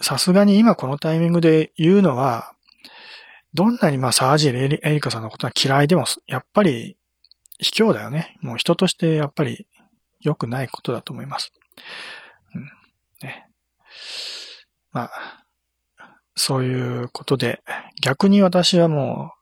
[0.00, 2.54] さすがに今このタイミングで言うのは、
[3.52, 6.96] どんなにまあ沢尻エリカさんのことが嫌いでも、やっぱり
[7.58, 8.36] 卑怯だよね。
[8.40, 9.66] もう人としてやっぱり
[10.20, 11.52] 良くないことだと思います。
[12.54, 12.62] うん。
[13.22, 13.46] ね。
[14.92, 15.44] まあ、
[16.34, 17.62] そういうことで、
[18.00, 19.32] 逆に私はも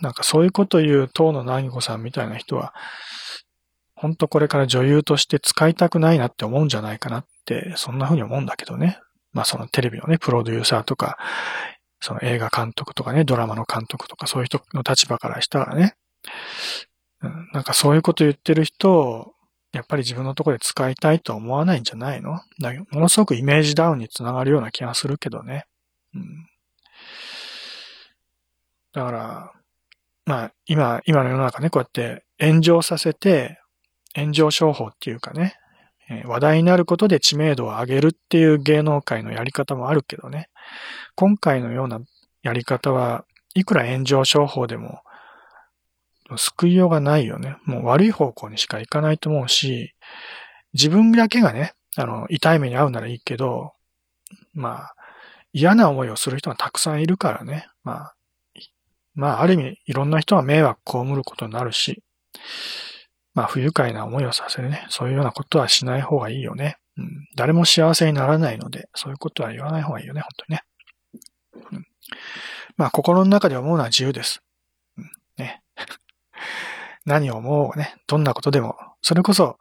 [0.00, 2.74] う、なんかそういうこと言う東野なぎ子さんみたいな人は、
[3.94, 8.98] 本当これから女優として使いたくないなって思うんじゃないかなって、そんな風に思うんだけどね。
[9.32, 11.18] まあそのテレビのね、プロデューサーとか、
[12.00, 15.94] その映画監督とかね、ドラマの監督とかそういう人の立場からしたらね、
[17.52, 19.34] なんかそういうこと言ってる人を、
[19.72, 22.40] やっぱり自分のところで使いたいと思わないんじゃないの？
[22.60, 25.66] だものすごくイメージダウンにつながるような気がするけどね。
[26.14, 26.48] うん、
[28.92, 29.52] だから、
[30.26, 33.60] まあ、今、今の世の中ね、こうやって炎上させて、
[34.16, 35.54] 炎上商法っていうかね、
[36.24, 40.48] 話題になることで知名度を上げるっていう芸能界のやり方もあるけどね、
[41.14, 42.00] 今回のような
[42.42, 45.02] やり方はいくら炎上商法でも
[46.36, 47.56] 救いようがないよね。
[47.64, 49.94] もう悪い方向にしか行かないと思うし、
[50.72, 53.72] 自分だけがね、あの、痛い目に遭うならいいけど、
[54.54, 54.94] まあ、
[55.52, 57.66] 嫌な思いをする人がたくさんいるからね。
[57.82, 58.14] まあ、
[59.14, 62.02] まあ、ある意味、いろんな人が迷惑被ることになるし、
[63.34, 64.86] まあ、不愉快な思いをさせるね。
[64.88, 66.76] そういうようなことはしない方がいいよね。
[66.96, 67.28] うん。
[67.36, 70.62] 誰も幸せにならないので、そういうことは言わない方がいいよね、本当にね。
[71.72, 71.86] うん。
[72.76, 74.42] まあ、心の中で思うのは自由です。
[74.96, 75.10] うん。
[75.36, 75.62] ね。
[77.06, 79.58] 何を思うがね、どんなことでも、それこそ、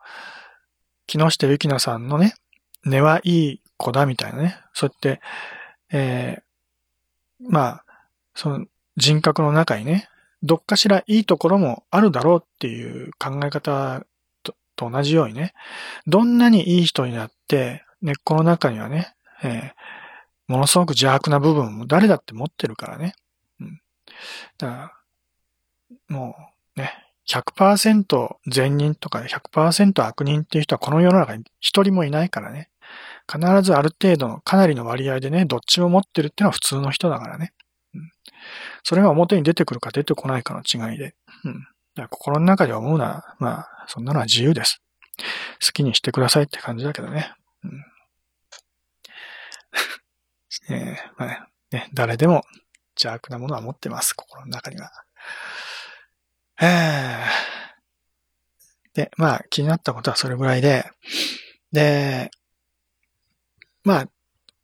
[1.06, 2.36] 木下ゆきなさんのね、
[2.84, 5.22] 根はいい子だみたいなね、そうやって、
[5.92, 7.86] えー、まあ、
[8.36, 8.66] その
[8.98, 10.08] 人格の中にね、
[10.43, 14.06] どっかしらいいところもあるだろうっていう考え方
[14.80, 15.54] と同じようにね、
[16.08, 19.71] どんなにいい人になって、根っこの中にはね、えー、
[20.47, 23.13] ものすごく邪悪な部分も誰だって持ってるからね。
[23.60, 23.82] うん。
[24.58, 26.36] だから、も
[26.78, 26.93] うね、
[27.28, 32.69] 100%善人とか100%悪人っていう人はこの世の中に一人もいないからね。
[33.32, 37.54] 必ずある程度のかなりの割合でね、どっちも持ってるっていうのは普通の人だからね。
[38.84, 41.16] それが表に出てくるか出てこないかの違いで。
[41.44, 44.82] うん、だから心の中で思うのは、まあ、そんなのは自由です。
[45.66, 47.34] 好きにしてくださいって感じだけどね。
[47.64, 47.86] うん
[50.76, 52.44] えーまあね、誰でも
[52.96, 54.92] 邪悪なものは持ってます、心の中には。
[58.94, 60.90] で、まあ気になったことはそれぐらいで、
[61.72, 62.32] で、
[63.84, 64.10] まあ、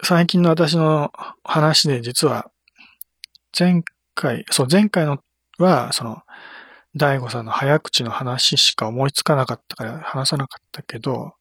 [0.04, 1.12] 最近の私の
[1.44, 2.52] 話で実は、
[3.58, 5.20] 前回、そう、前回の
[5.58, 6.22] は、その、
[6.96, 11.34] 大悟さんの早口の話しか思いつかなかったから話さなかったけど、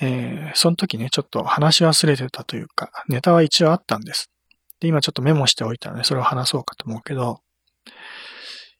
[0.00, 4.30] えー、その時ね、ちょっと話し忘れてたというか、ネタは一応あったんです。
[4.80, 7.40] で、今ちょっとメモしておいたので、それを話そうかと思うけど、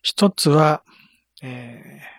[0.03, 0.83] 一つは、
[1.43, 2.15] えー、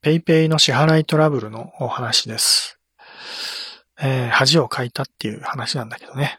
[0.00, 2.78] ペイペイの支払いトラブルのお話です。
[4.00, 6.38] えー、恥をかいたっていう話なんだけどね。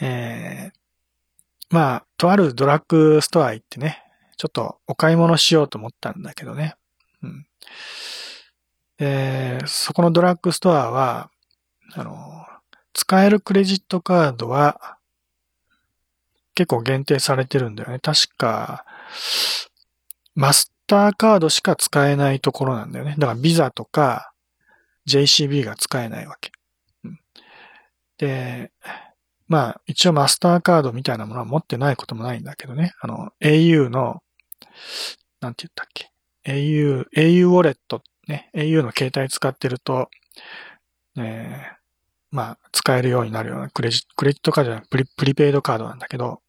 [0.00, 4.02] えー、まあ、とあるドラッグストア行ってね、
[4.36, 6.76] ちょっとお買い物しようと思ったんだけどね。
[7.22, 7.46] うん。
[9.00, 11.30] えー、そこのドラッグストアは、
[11.94, 12.46] あの、
[12.92, 14.98] 使えるクレジットカードは
[16.54, 18.00] 結構限定されてるんだよね。
[18.00, 18.84] 確か、
[20.34, 23.14] マスターカードしか使えないところなんだよね。
[23.18, 24.32] だからビザとか
[25.08, 26.50] JCB が使えないわけ。
[27.04, 27.20] うん、
[28.18, 28.72] で、
[29.48, 32.92] まあ一応マスターカードみたいなものは持ってないこともないんだけどね。
[33.00, 34.22] あの au の、
[35.40, 36.10] なんて言ったっけ
[36.44, 40.08] ？au、au ウォレットね、au の携帯使ってると、
[41.16, 41.78] えー、
[42.30, 46.42] まあ、使えるようになるようなクレジット、クレジットカードじゃない、プリプリペイドカードなんだけど、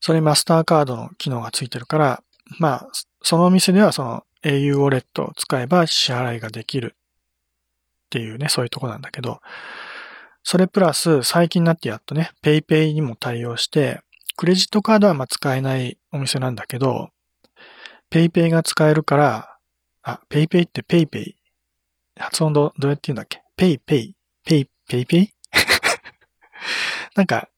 [0.00, 2.22] それマスターカードの機能がついてるから、
[2.58, 2.88] まあ、
[3.22, 9.40] そのお店ではその au ウォレットを使えば支払いができるっていうね、そういうとこなんだけど、
[10.48, 14.00] それプラス最近になってやっとね、PayPay にも対応して、
[14.36, 17.10] クレジットカードはま使えないお店なんだけど、
[18.12, 19.58] PayPay が使えるから、
[20.04, 21.34] あ、PayPay って PayPay。
[22.16, 24.12] 発音どどうやって言うんだっけ ?PayPay。
[24.88, 25.30] PayPay?
[27.16, 27.48] なんか、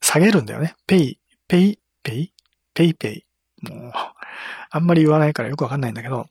[0.00, 0.74] 下げるんだよね。
[0.88, 3.24] PayPay、PayPay ペイ。
[3.70, 3.92] もう、
[4.70, 6.26] あんまり言わないからよくわかんないんだけど、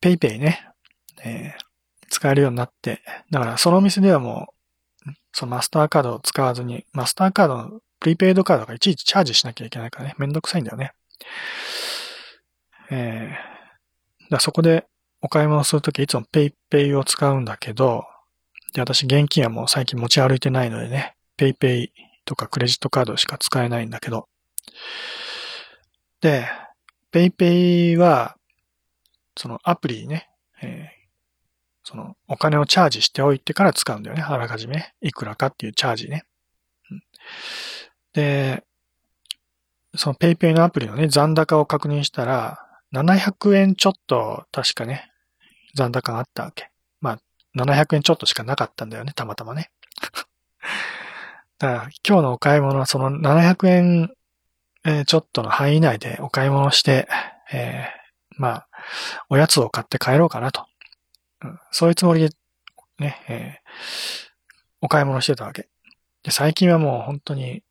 [0.00, 0.66] PayPay ね、
[1.22, 1.65] えー、
[2.08, 4.48] 使えるようになって、だからそのお店ではも
[5.06, 10.92] う、そのマスターカードを使わずに、マスターカードのプリペイドカードがいちいちチャージしなきゃいけないからね、めんどくさいんだよね。
[12.90, 14.86] えー、だそこで
[15.20, 18.04] お買い物するときいつも PayPay を使うんだけど、
[18.74, 21.92] で、私現金はもう最近持ち歩いてないのでね、ペイペイ
[22.24, 24.28] とかクレジットカードしか使えないんだけど、
[26.20, 26.46] で、
[27.10, 28.36] ペイペイは、
[29.36, 30.28] そのアプリね、
[30.62, 30.95] えー、
[31.88, 34.22] そのお金をチャージしておいてから使うんだよね。
[34.22, 34.92] あらかじめ。
[35.00, 36.24] いくらかっていうチャージね。
[36.90, 37.02] うん、
[38.12, 38.64] で、
[39.94, 42.58] そのペイペイのアプリのね、残高を確認したら、
[42.92, 45.12] 700円ちょっと確かね、
[45.76, 46.70] 残高があったわけ。
[47.00, 47.18] まあ、
[47.56, 49.70] 700円ちょっとしかなかったんだよね、たまたまね。
[51.58, 54.12] だから今日のお買い物はその700円、
[54.84, 57.06] えー、ちょっとの範囲内でお買い物して、
[57.52, 58.68] えー、まあ、
[59.28, 60.66] おやつを買って帰ろうかなと。
[61.42, 62.30] うん、そういうつもりで、
[62.98, 65.68] ね、えー、お買い物してたわけ。
[66.22, 67.62] で、最近はもう本当に、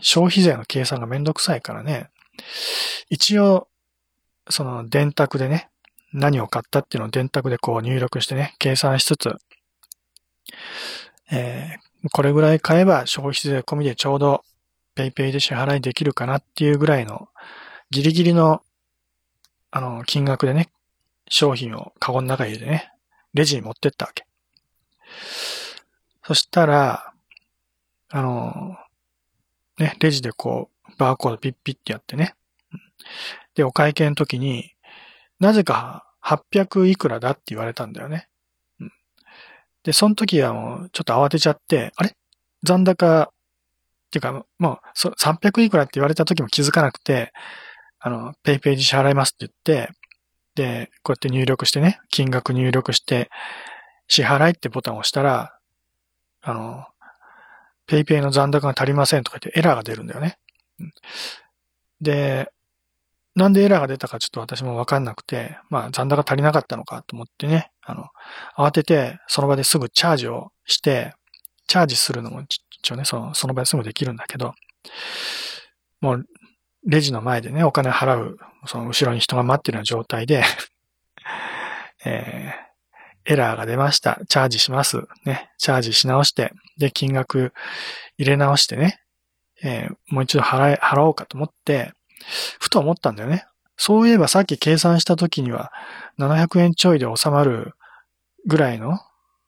[0.00, 2.10] 消費税の計算がめんどくさいからね、
[3.08, 3.68] 一応、
[4.50, 5.70] その電卓でね、
[6.12, 9.36] 何を買ったっていうのを電卓でこう入力してね、計算しつつ、
[11.32, 14.42] えー、これぐらい買えば消費税込みでちょうど
[14.96, 17.28] PayPay で支払いできるかなっていうぐらいの
[17.90, 18.62] ギリギリの
[19.70, 20.68] あの金額でね、
[21.28, 22.92] 商品をカゴの中に入れてね、
[23.32, 24.26] レジに持ってったわけ。
[26.26, 27.12] そしたら、
[28.10, 28.76] あの、
[29.78, 32.34] ね、レジでこう、バーコードピッピッってやってね。
[33.54, 34.70] で、お会計の時に、
[35.40, 38.28] なぜか800いくらだって言われたんだよね。
[39.82, 42.16] で、その時はもうちょっと慌てちゃって、あれ？
[42.62, 43.28] 残高、っ
[44.14, 47.32] ていうか、もう300いくらって言われた時も気づかなくて、
[47.98, 49.92] あの、ペイペイで支払いますって言って、
[50.54, 53.30] で、こうやって入力してね、金額入力して、
[54.08, 55.58] 支払いってボタンを押したら、
[56.42, 56.84] あの、
[57.86, 60.38] ペイペイの残高が足りませんとか言ってエラーが出るんだよね。
[62.00, 62.50] で、
[63.34, 68.06] なんでエラーが出たかちょっと私もわかんなくて、まあ残高足りなかったのかと思ってね、あの、
[68.56, 71.14] 慌ててその場ですぐチャージをして、
[71.66, 74.54] チャージするのも一応ね、そのその場ですぐできるんだけど、
[76.00, 76.26] もう
[76.86, 80.44] レジの前でね、お金払う、その後ろに人が待ってるような状態で
[82.04, 84.20] えー、エラーが出ました。
[84.28, 85.06] チャージします。
[85.24, 87.54] ね、チャージし直して、で、金額
[88.18, 89.00] 入れ直してね、
[89.62, 91.92] えー、もう一度払え、払おうかと思って、
[92.60, 93.46] ふと思ったんだよね。
[93.76, 95.72] そういえばさっき計算した時には、
[96.18, 97.72] 700円ちょいで収まる
[98.46, 98.98] ぐらいの、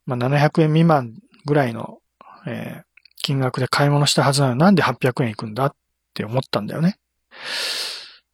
[0.06, 1.14] まあ、700円未満
[1.44, 1.98] ぐらいの、
[2.46, 2.84] えー、
[3.22, 5.74] 金額で買い物したはずなのになんで800円いくんだっ
[6.14, 6.96] て思ったんだよね。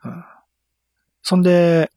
[0.04, 0.24] うん、
[1.22, 1.90] そんで、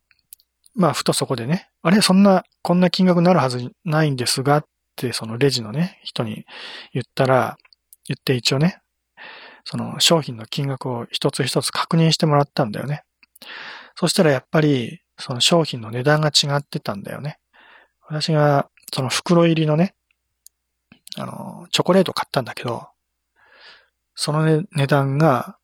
[0.76, 2.01] まあ、ふとそこでね、あれ？
[2.01, 6.45] そんな、こんな金額になるはずないんですがって、そのレジのね、人に
[6.93, 7.58] 言ったら、
[8.08, 8.82] 言って一応ね、
[9.64, 13.03] その商品の金額を一つ一つ確認してもらったんだよね。
[13.95, 17.39] そしたらやっぱり、その商品の値段が違ってたんだよね。
[18.08, 19.95] 私が、その袋入りのね、
[21.18, 22.89] あの、チョコレート買ったんだけど、
[24.14, 25.58] その、値段が、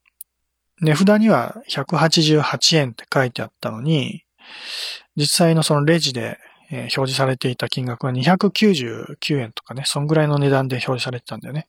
[0.82, 4.24] 値札には188円って書いてあったのに、
[5.16, 6.38] 実際のそのレジで
[6.70, 11.68] 表示されていた金額は299円とかね、そんぐらいの値段で表示されてたんだよね。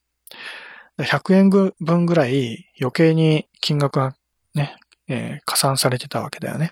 [0.97, 4.15] 100円分ぐらい余計に金額が
[4.55, 4.75] ね、
[5.07, 6.71] えー、加算されてたわけだよね。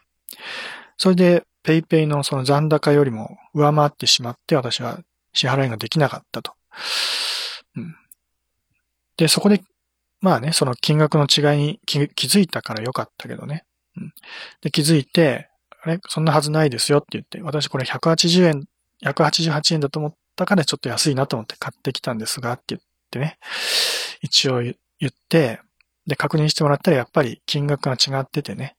[0.97, 4.99] それで PayPay のその残高よりも上回ってしまって私は
[5.33, 6.53] 支払いができなかったと。
[7.75, 7.95] うん、
[9.17, 9.61] で、そこで、
[10.21, 13.65] まあね、その金額の違いに気づいたからよかったけどね。
[13.97, 14.13] うん、
[14.61, 15.49] で、気づいて、
[15.83, 15.99] あれ？
[16.07, 18.63] そんなはずないですよって言って、私これ180円、
[19.03, 23.39] 188円だと思ったからちょっと安いなと思って買ってきたんですがって言ってね。
[24.21, 24.75] 一応言
[25.07, 25.59] って、
[26.05, 28.75] で、確認してもらったらやっぱり金額が違っててね、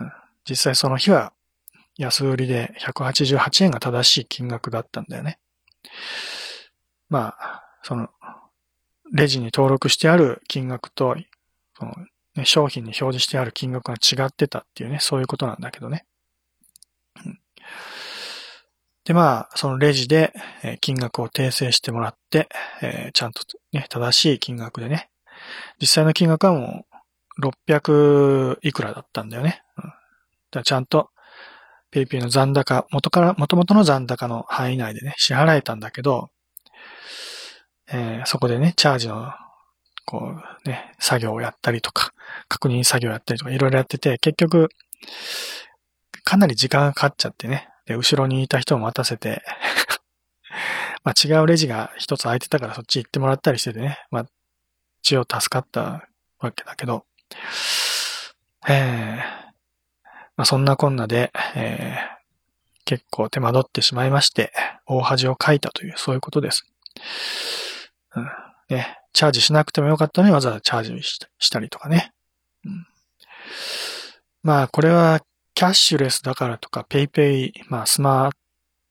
[0.00, 0.12] うん、
[0.48, 1.32] 実際その日は
[1.96, 5.38] 安売りで188円が正しい金額だったんだよね。
[7.08, 8.08] まあ、その、
[9.12, 11.16] レジに登録してある金額と、
[11.78, 11.94] その
[12.36, 16.06] ね、商品に表示してある金額が違ってたっていうね、そういうことなんだけどね。
[19.04, 20.32] で、まあ、そのレジで
[20.62, 22.48] え金額を訂正してもらって、
[22.80, 23.42] えー、ちゃんと
[23.72, 25.10] ね、正しい金額でね、
[25.80, 26.86] 実際の金額はも
[27.38, 29.62] う600いくらだったんだよね。
[29.76, 29.92] うん、
[30.50, 31.10] だちゃんと
[31.92, 36.30] PayPay の残高、元から、元々の残高の範囲内でね、支払えたんだけど、
[37.88, 39.32] えー、そこでね、チャージの
[40.04, 42.12] こうね、作業をやったりとか、
[42.48, 44.68] 確認作業をやったりとかいろいろやってて、結局、
[46.24, 47.68] かなり時間がかかっちゃってね。
[47.86, 49.42] で、後ろにいた人を待たせて
[51.04, 53.98] まあ違うレジが一つ空いてたからそっち行ってもらったりしててね。
[54.10, 54.26] まあ、
[55.02, 56.08] 一応助かった
[56.38, 57.04] わけだけど、
[58.66, 59.16] えー、
[60.36, 64.52] まあそんなこんなで、えー、結構手間取ってしまいまして、
[64.86, 66.64] 大恥をかいたという、そういうことです。
[68.16, 72.12] うん、ね、チャージしなくてもよかったのにわざわざチャージしたりとかね。
[72.64, 72.86] うん、
[74.42, 75.20] まあ、これは
[75.54, 78.32] キャッシュレスだからとか、ペイペイ、まあ、スマー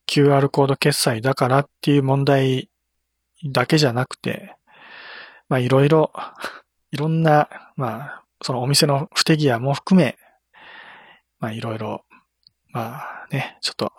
[0.07, 2.69] QR コード決済だからっていう問題
[3.45, 4.55] だけじゃなくて、
[5.49, 6.11] まあ、いろいろ、
[6.91, 10.17] いろんな、まあ、そのお店の不手際も含め、
[11.39, 12.05] まあ、いろいろ、
[12.71, 13.91] まあね、ちょっと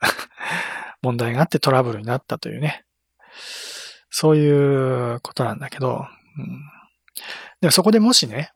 [1.02, 2.84] 問題があってトラブルになったというね、
[4.10, 6.06] そういうことなんだけど、
[6.38, 6.60] うん、
[7.60, 8.52] でそこでもしね、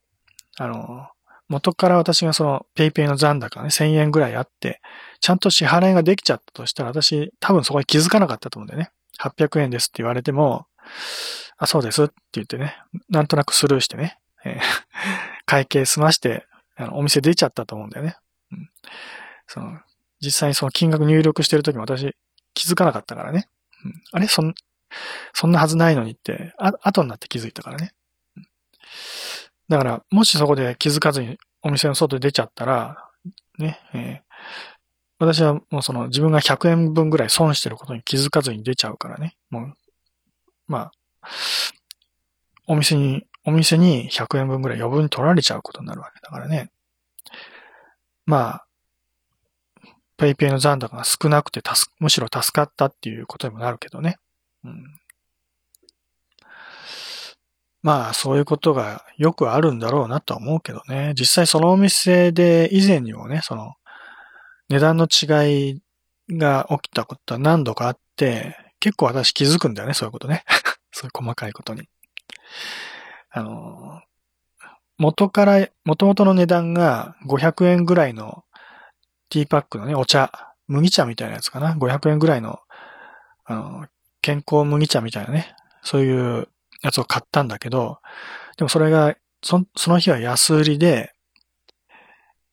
[0.58, 1.08] あの、
[1.48, 4.80] 元から私がその PayPay の残高ね、1000円ぐらいあって、
[5.20, 8.92] ちゃんと支払いができちゃったとしたら、私多分そこに気づかなかったと思うんだよね。
[9.18, 10.66] 800円ですって言われても、
[11.58, 12.76] あ、そうですって言ってね、
[13.08, 14.60] なんとなくスルーしてね、えー、
[15.44, 16.46] 会計済まして、
[16.76, 18.16] あのお店出ちゃったと思うんだよね。
[18.52, 18.70] うん、
[19.46, 19.78] その
[20.20, 22.16] 実際にその金額入力してるときも私
[22.54, 23.48] 気づかなかったからね。
[23.84, 24.28] うん、あれ？
[24.28, 24.54] そん、
[25.32, 27.92] そんなはずないのにって、あ、後になって気づいたからね。
[29.68, 33.08] だから、もしそこで気づかずにお店の外に出ちゃったら、
[33.58, 34.34] ね、えー、
[35.18, 39.36] 私はもうその自分が100円分ぐらい損してることに気づかずに出ちゃうからね。
[39.50, 39.74] もう、
[40.66, 40.92] まあ、
[42.66, 46.70] お店に、お店に100円分ぐらい余分に取られちゃうことになるわけだからね。
[48.26, 48.66] まあ、
[50.16, 51.62] ペイペイの残高が少なくて、
[51.98, 54.18] むしろ助かったっていうことにもなるけどね。
[54.64, 54.84] うん。
[57.82, 61.14] まあ、そういうことがよくあるんだろうなとは思うけどね。
[61.18, 63.74] 実際そのお店で以前にもね、その、
[64.68, 65.82] 値段の違い
[66.36, 70.44] が起きたことは何度かあって、結構私気づくんだよね、そういうことね。
[70.92, 71.88] そういう細かいことに。
[73.30, 74.02] あの、
[74.98, 78.44] 元から、元々の値段が500円ぐらいの
[79.30, 80.30] ティーパックのね、お茶、
[80.66, 81.74] 麦茶みたいなやつかな。
[81.74, 82.60] 500円ぐらいの、
[83.44, 83.86] あの、
[84.22, 85.54] 健康麦茶みたいなね。
[85.82, 86.48] そういう
[86.82, 87.98] やつを買ったんだけど、
[88.56, 91.14] でもそれが、そその日は安売りで、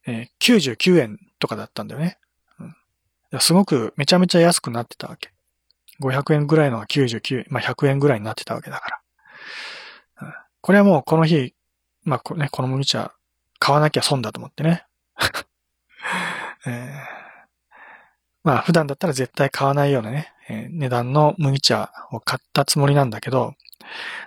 [0.06, 2.18] えー、99円とかだったんだよね。
[3.32, 5.32] うん、すごくめちゃめちゃ安くなってたわけ。
[6.00, 9.02] 500円ぐらいのが99円、まあ100円ぐらいになってたわけだか
[10.22, 10.28] ら。
[10.28, 11.54] うん、これはもうこの日、
[12.04, 13.14] まあこ,、ね、この麦茶
[13.60, 14.86] 買わなきゃ損だと思ってね。
[16.66, 17.27] えー、
[18.48, 23.56] まあ普段だったら絶対買わないようなね、えー、値段の麦茶を買ったつもりなんだけど、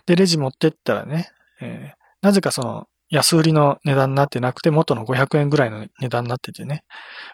[0.05, 1.31] で、レジ持ってったらね、
[1.63, 6.85] えー、なぜかその安売りの値段になってなくて、元の500円ぐらいの値段になっててね、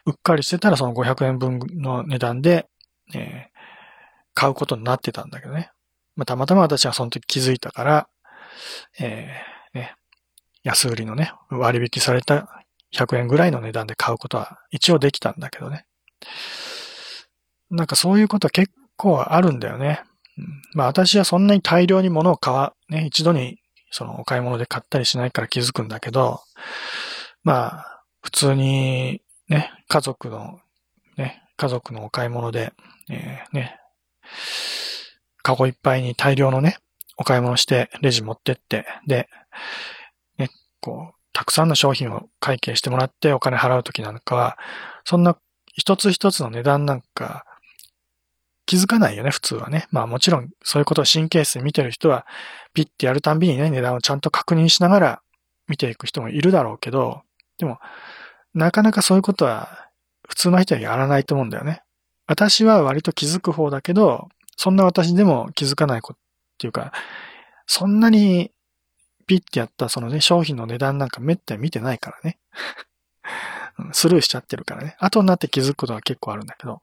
[0.05, 2.69] うっかりしてたらその500円分の値段で、
[3.17, 3.59] えー、
[4.35, 5.73] 買うことになってたんだけどね。
[6.15, 8.09] まあ、たまたま私はその時気づいたから、
[9.01, 9.97] えー、ね、
[10.63, 12.65] 安売りのね、割引された
[12.95, 15.85] 100円ぐらいの値段で買うことは一応できたんだけどね。
[17.71, 20.03] なんかそういうことは結構あるんだよね。
[20.75, 23.59] まあ私はそんなに大量に物を買わ、ね、一度に
[23.91, 26.41] そのお買い物で買ったりしないから気づくんだけど、
[27.43, 30.61] まあ普通にね、家族の、
[31.17, 32.73] ね、家族のお買い物で、
[33.09, 33.79] えー、ね、
[35.43, 36.79] カゴいっぱいに大量のね、
[37.17, 39.29] お買い物してレジ持ってって、で、
[40.39, 40.51] ね、
[40.81, 44.59] こう、たくさんの商品を会計してもらってお金払うときなんかは、
[45.05, 45.39] そんな
[45.73, 47.46] 一つ一つの値段なんか
[48.67, 49.87] 気づかないよね、普通はね。
[49.91, 52.27] まあもちろんそういうことを神経質に見てる人は、
[52.75, 55.23] ピッてやるたんびにね、値段をちゃんと確認しながら
[55.69, 57.23] 見ていく人もいるだろうけど、
[57.59, 57.79] でも、
[58.55, 59.89] なかなかそういうことは
[60.29, 61.83] 普通の人はやらないと思うんだよね。
[62.27, 66.23] 私は割と気づく方だけど、そんな私でも気づかないことっ
[66.59, 66.93] ていうか、
[67.67, 68.51] そんなに
[69.27, 72.39] ピッてやったそのね、商品の値段なんかめったに見てないからね。
[73.93, 74.97] スルーしちゃってるからね。
[74.99, 76.83] 後になって気づくことは結構あるんだけど。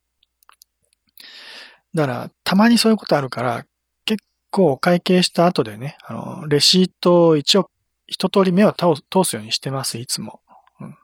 [1.93, 3.65] だから、たまにそういうことあるから、
[4.05, 7.69] 結構会計した後でね、あの、レシートを一応
[8.07, 10.41] 一通り目を通すようにしてます、いつも。
[10.79, 10.95] うん、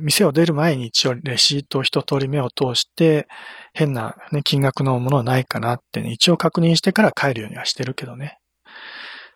[0.00, 3.28] 店を出る前に一応レシートを一通り目を通して、
[3.74, 8.38] 変な、ね、金額のものはないかなってね、一応確認してから帰るようにはしてるけどね。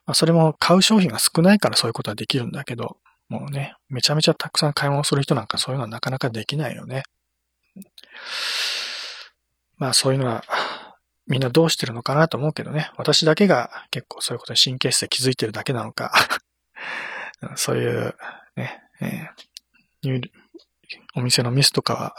[0.06, 2.96] まあ、それも買う商品が少ないからそういうことはできるんだけど、
[3.28, 7.02] もうね、めちゃめちゃたくさん買い物する人なんかそういうのはなかなかできないよね。
[9.82, 10.44] まあそういうのは
[11.26, 12.92] みんなどうしてるのかなと思うけどね。
[12.96, 16.12] 私だけが結構そういうことに神経質で気づいてるだけなのか。
[17.56, 18.14] そういう、
[18.54, 20.22] ね、えー、
[21.16, 22.14] お店のミスとかは、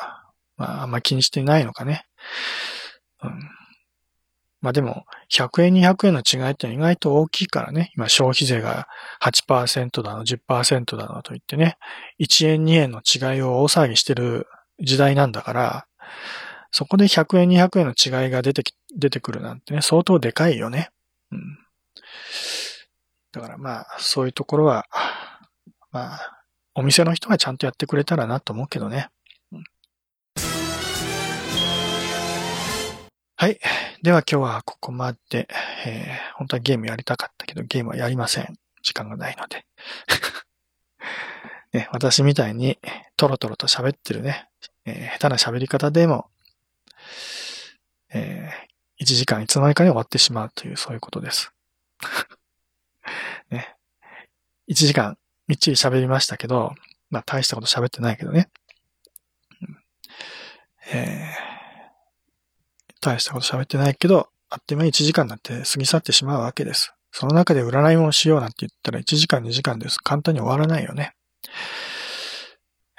[0.58, 2.06] まあ、あんま気にしてないのかね。
[3.22, 3.40] うん、
[4.60, 7.94] まあでも、100円、200円の違いって意外と大きいからね。
[7.96, 8.90] 今、消費税が
[9.22, 11.78] 8%だの、10%だのと言ってね、
[12.20, 14.48] 1円、2円の違いを大騒ぎしてる
[14.82, 15.88] 時代なんだから、
[16.74, 20.90] そこで100円、200円の違いが出てき、出てくるなんてね、相当でかいよね。
[21.32, 21.60] うん。
[23.32, 24.88] だからまあ、そういうところは、
[25.92, 26.44] まあ、
[26.74, 29.10] お店の人がちゃんとやってくれたらなと思うけどね。
[33.36, 33.60] はい。
[34.02, 35.48] では今日はここまで、
[35.86, 38.56] えー、本当はゲームやりたかったけど、ゲームはやりません。
[38.82, 39.64] 時間がないので。
[41.72, 42.80] ね、私みたいに
[43.16, 44.50] トロトロと喋ってるね、
[44.86, 46.32] えー、下手な喋り方でも、
[48.14, 51.52] えー、1時間いつの間にかに終わってしまうという、そういうことです。
[53.50, 53.76] ね。
[54.70, 56.74] 1時間みっちり喋りましたけど、
[57.10, 58.50] まあ大したこと喋ってないけどね。
[60.92, 66.94] えー、大したこと喋ってないけど、あっという間に1時間なんて過ぎ去ってしまうわけです。
[67.12, 69.98] その中で占いもしようなんて言ったら1時間2時間です。
[69.98, 71.16] 簡単に終わらないよね。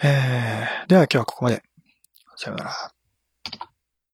[0.03, 1.63] えー、では今日はここまで。
[2.37, 2.94] さよなら。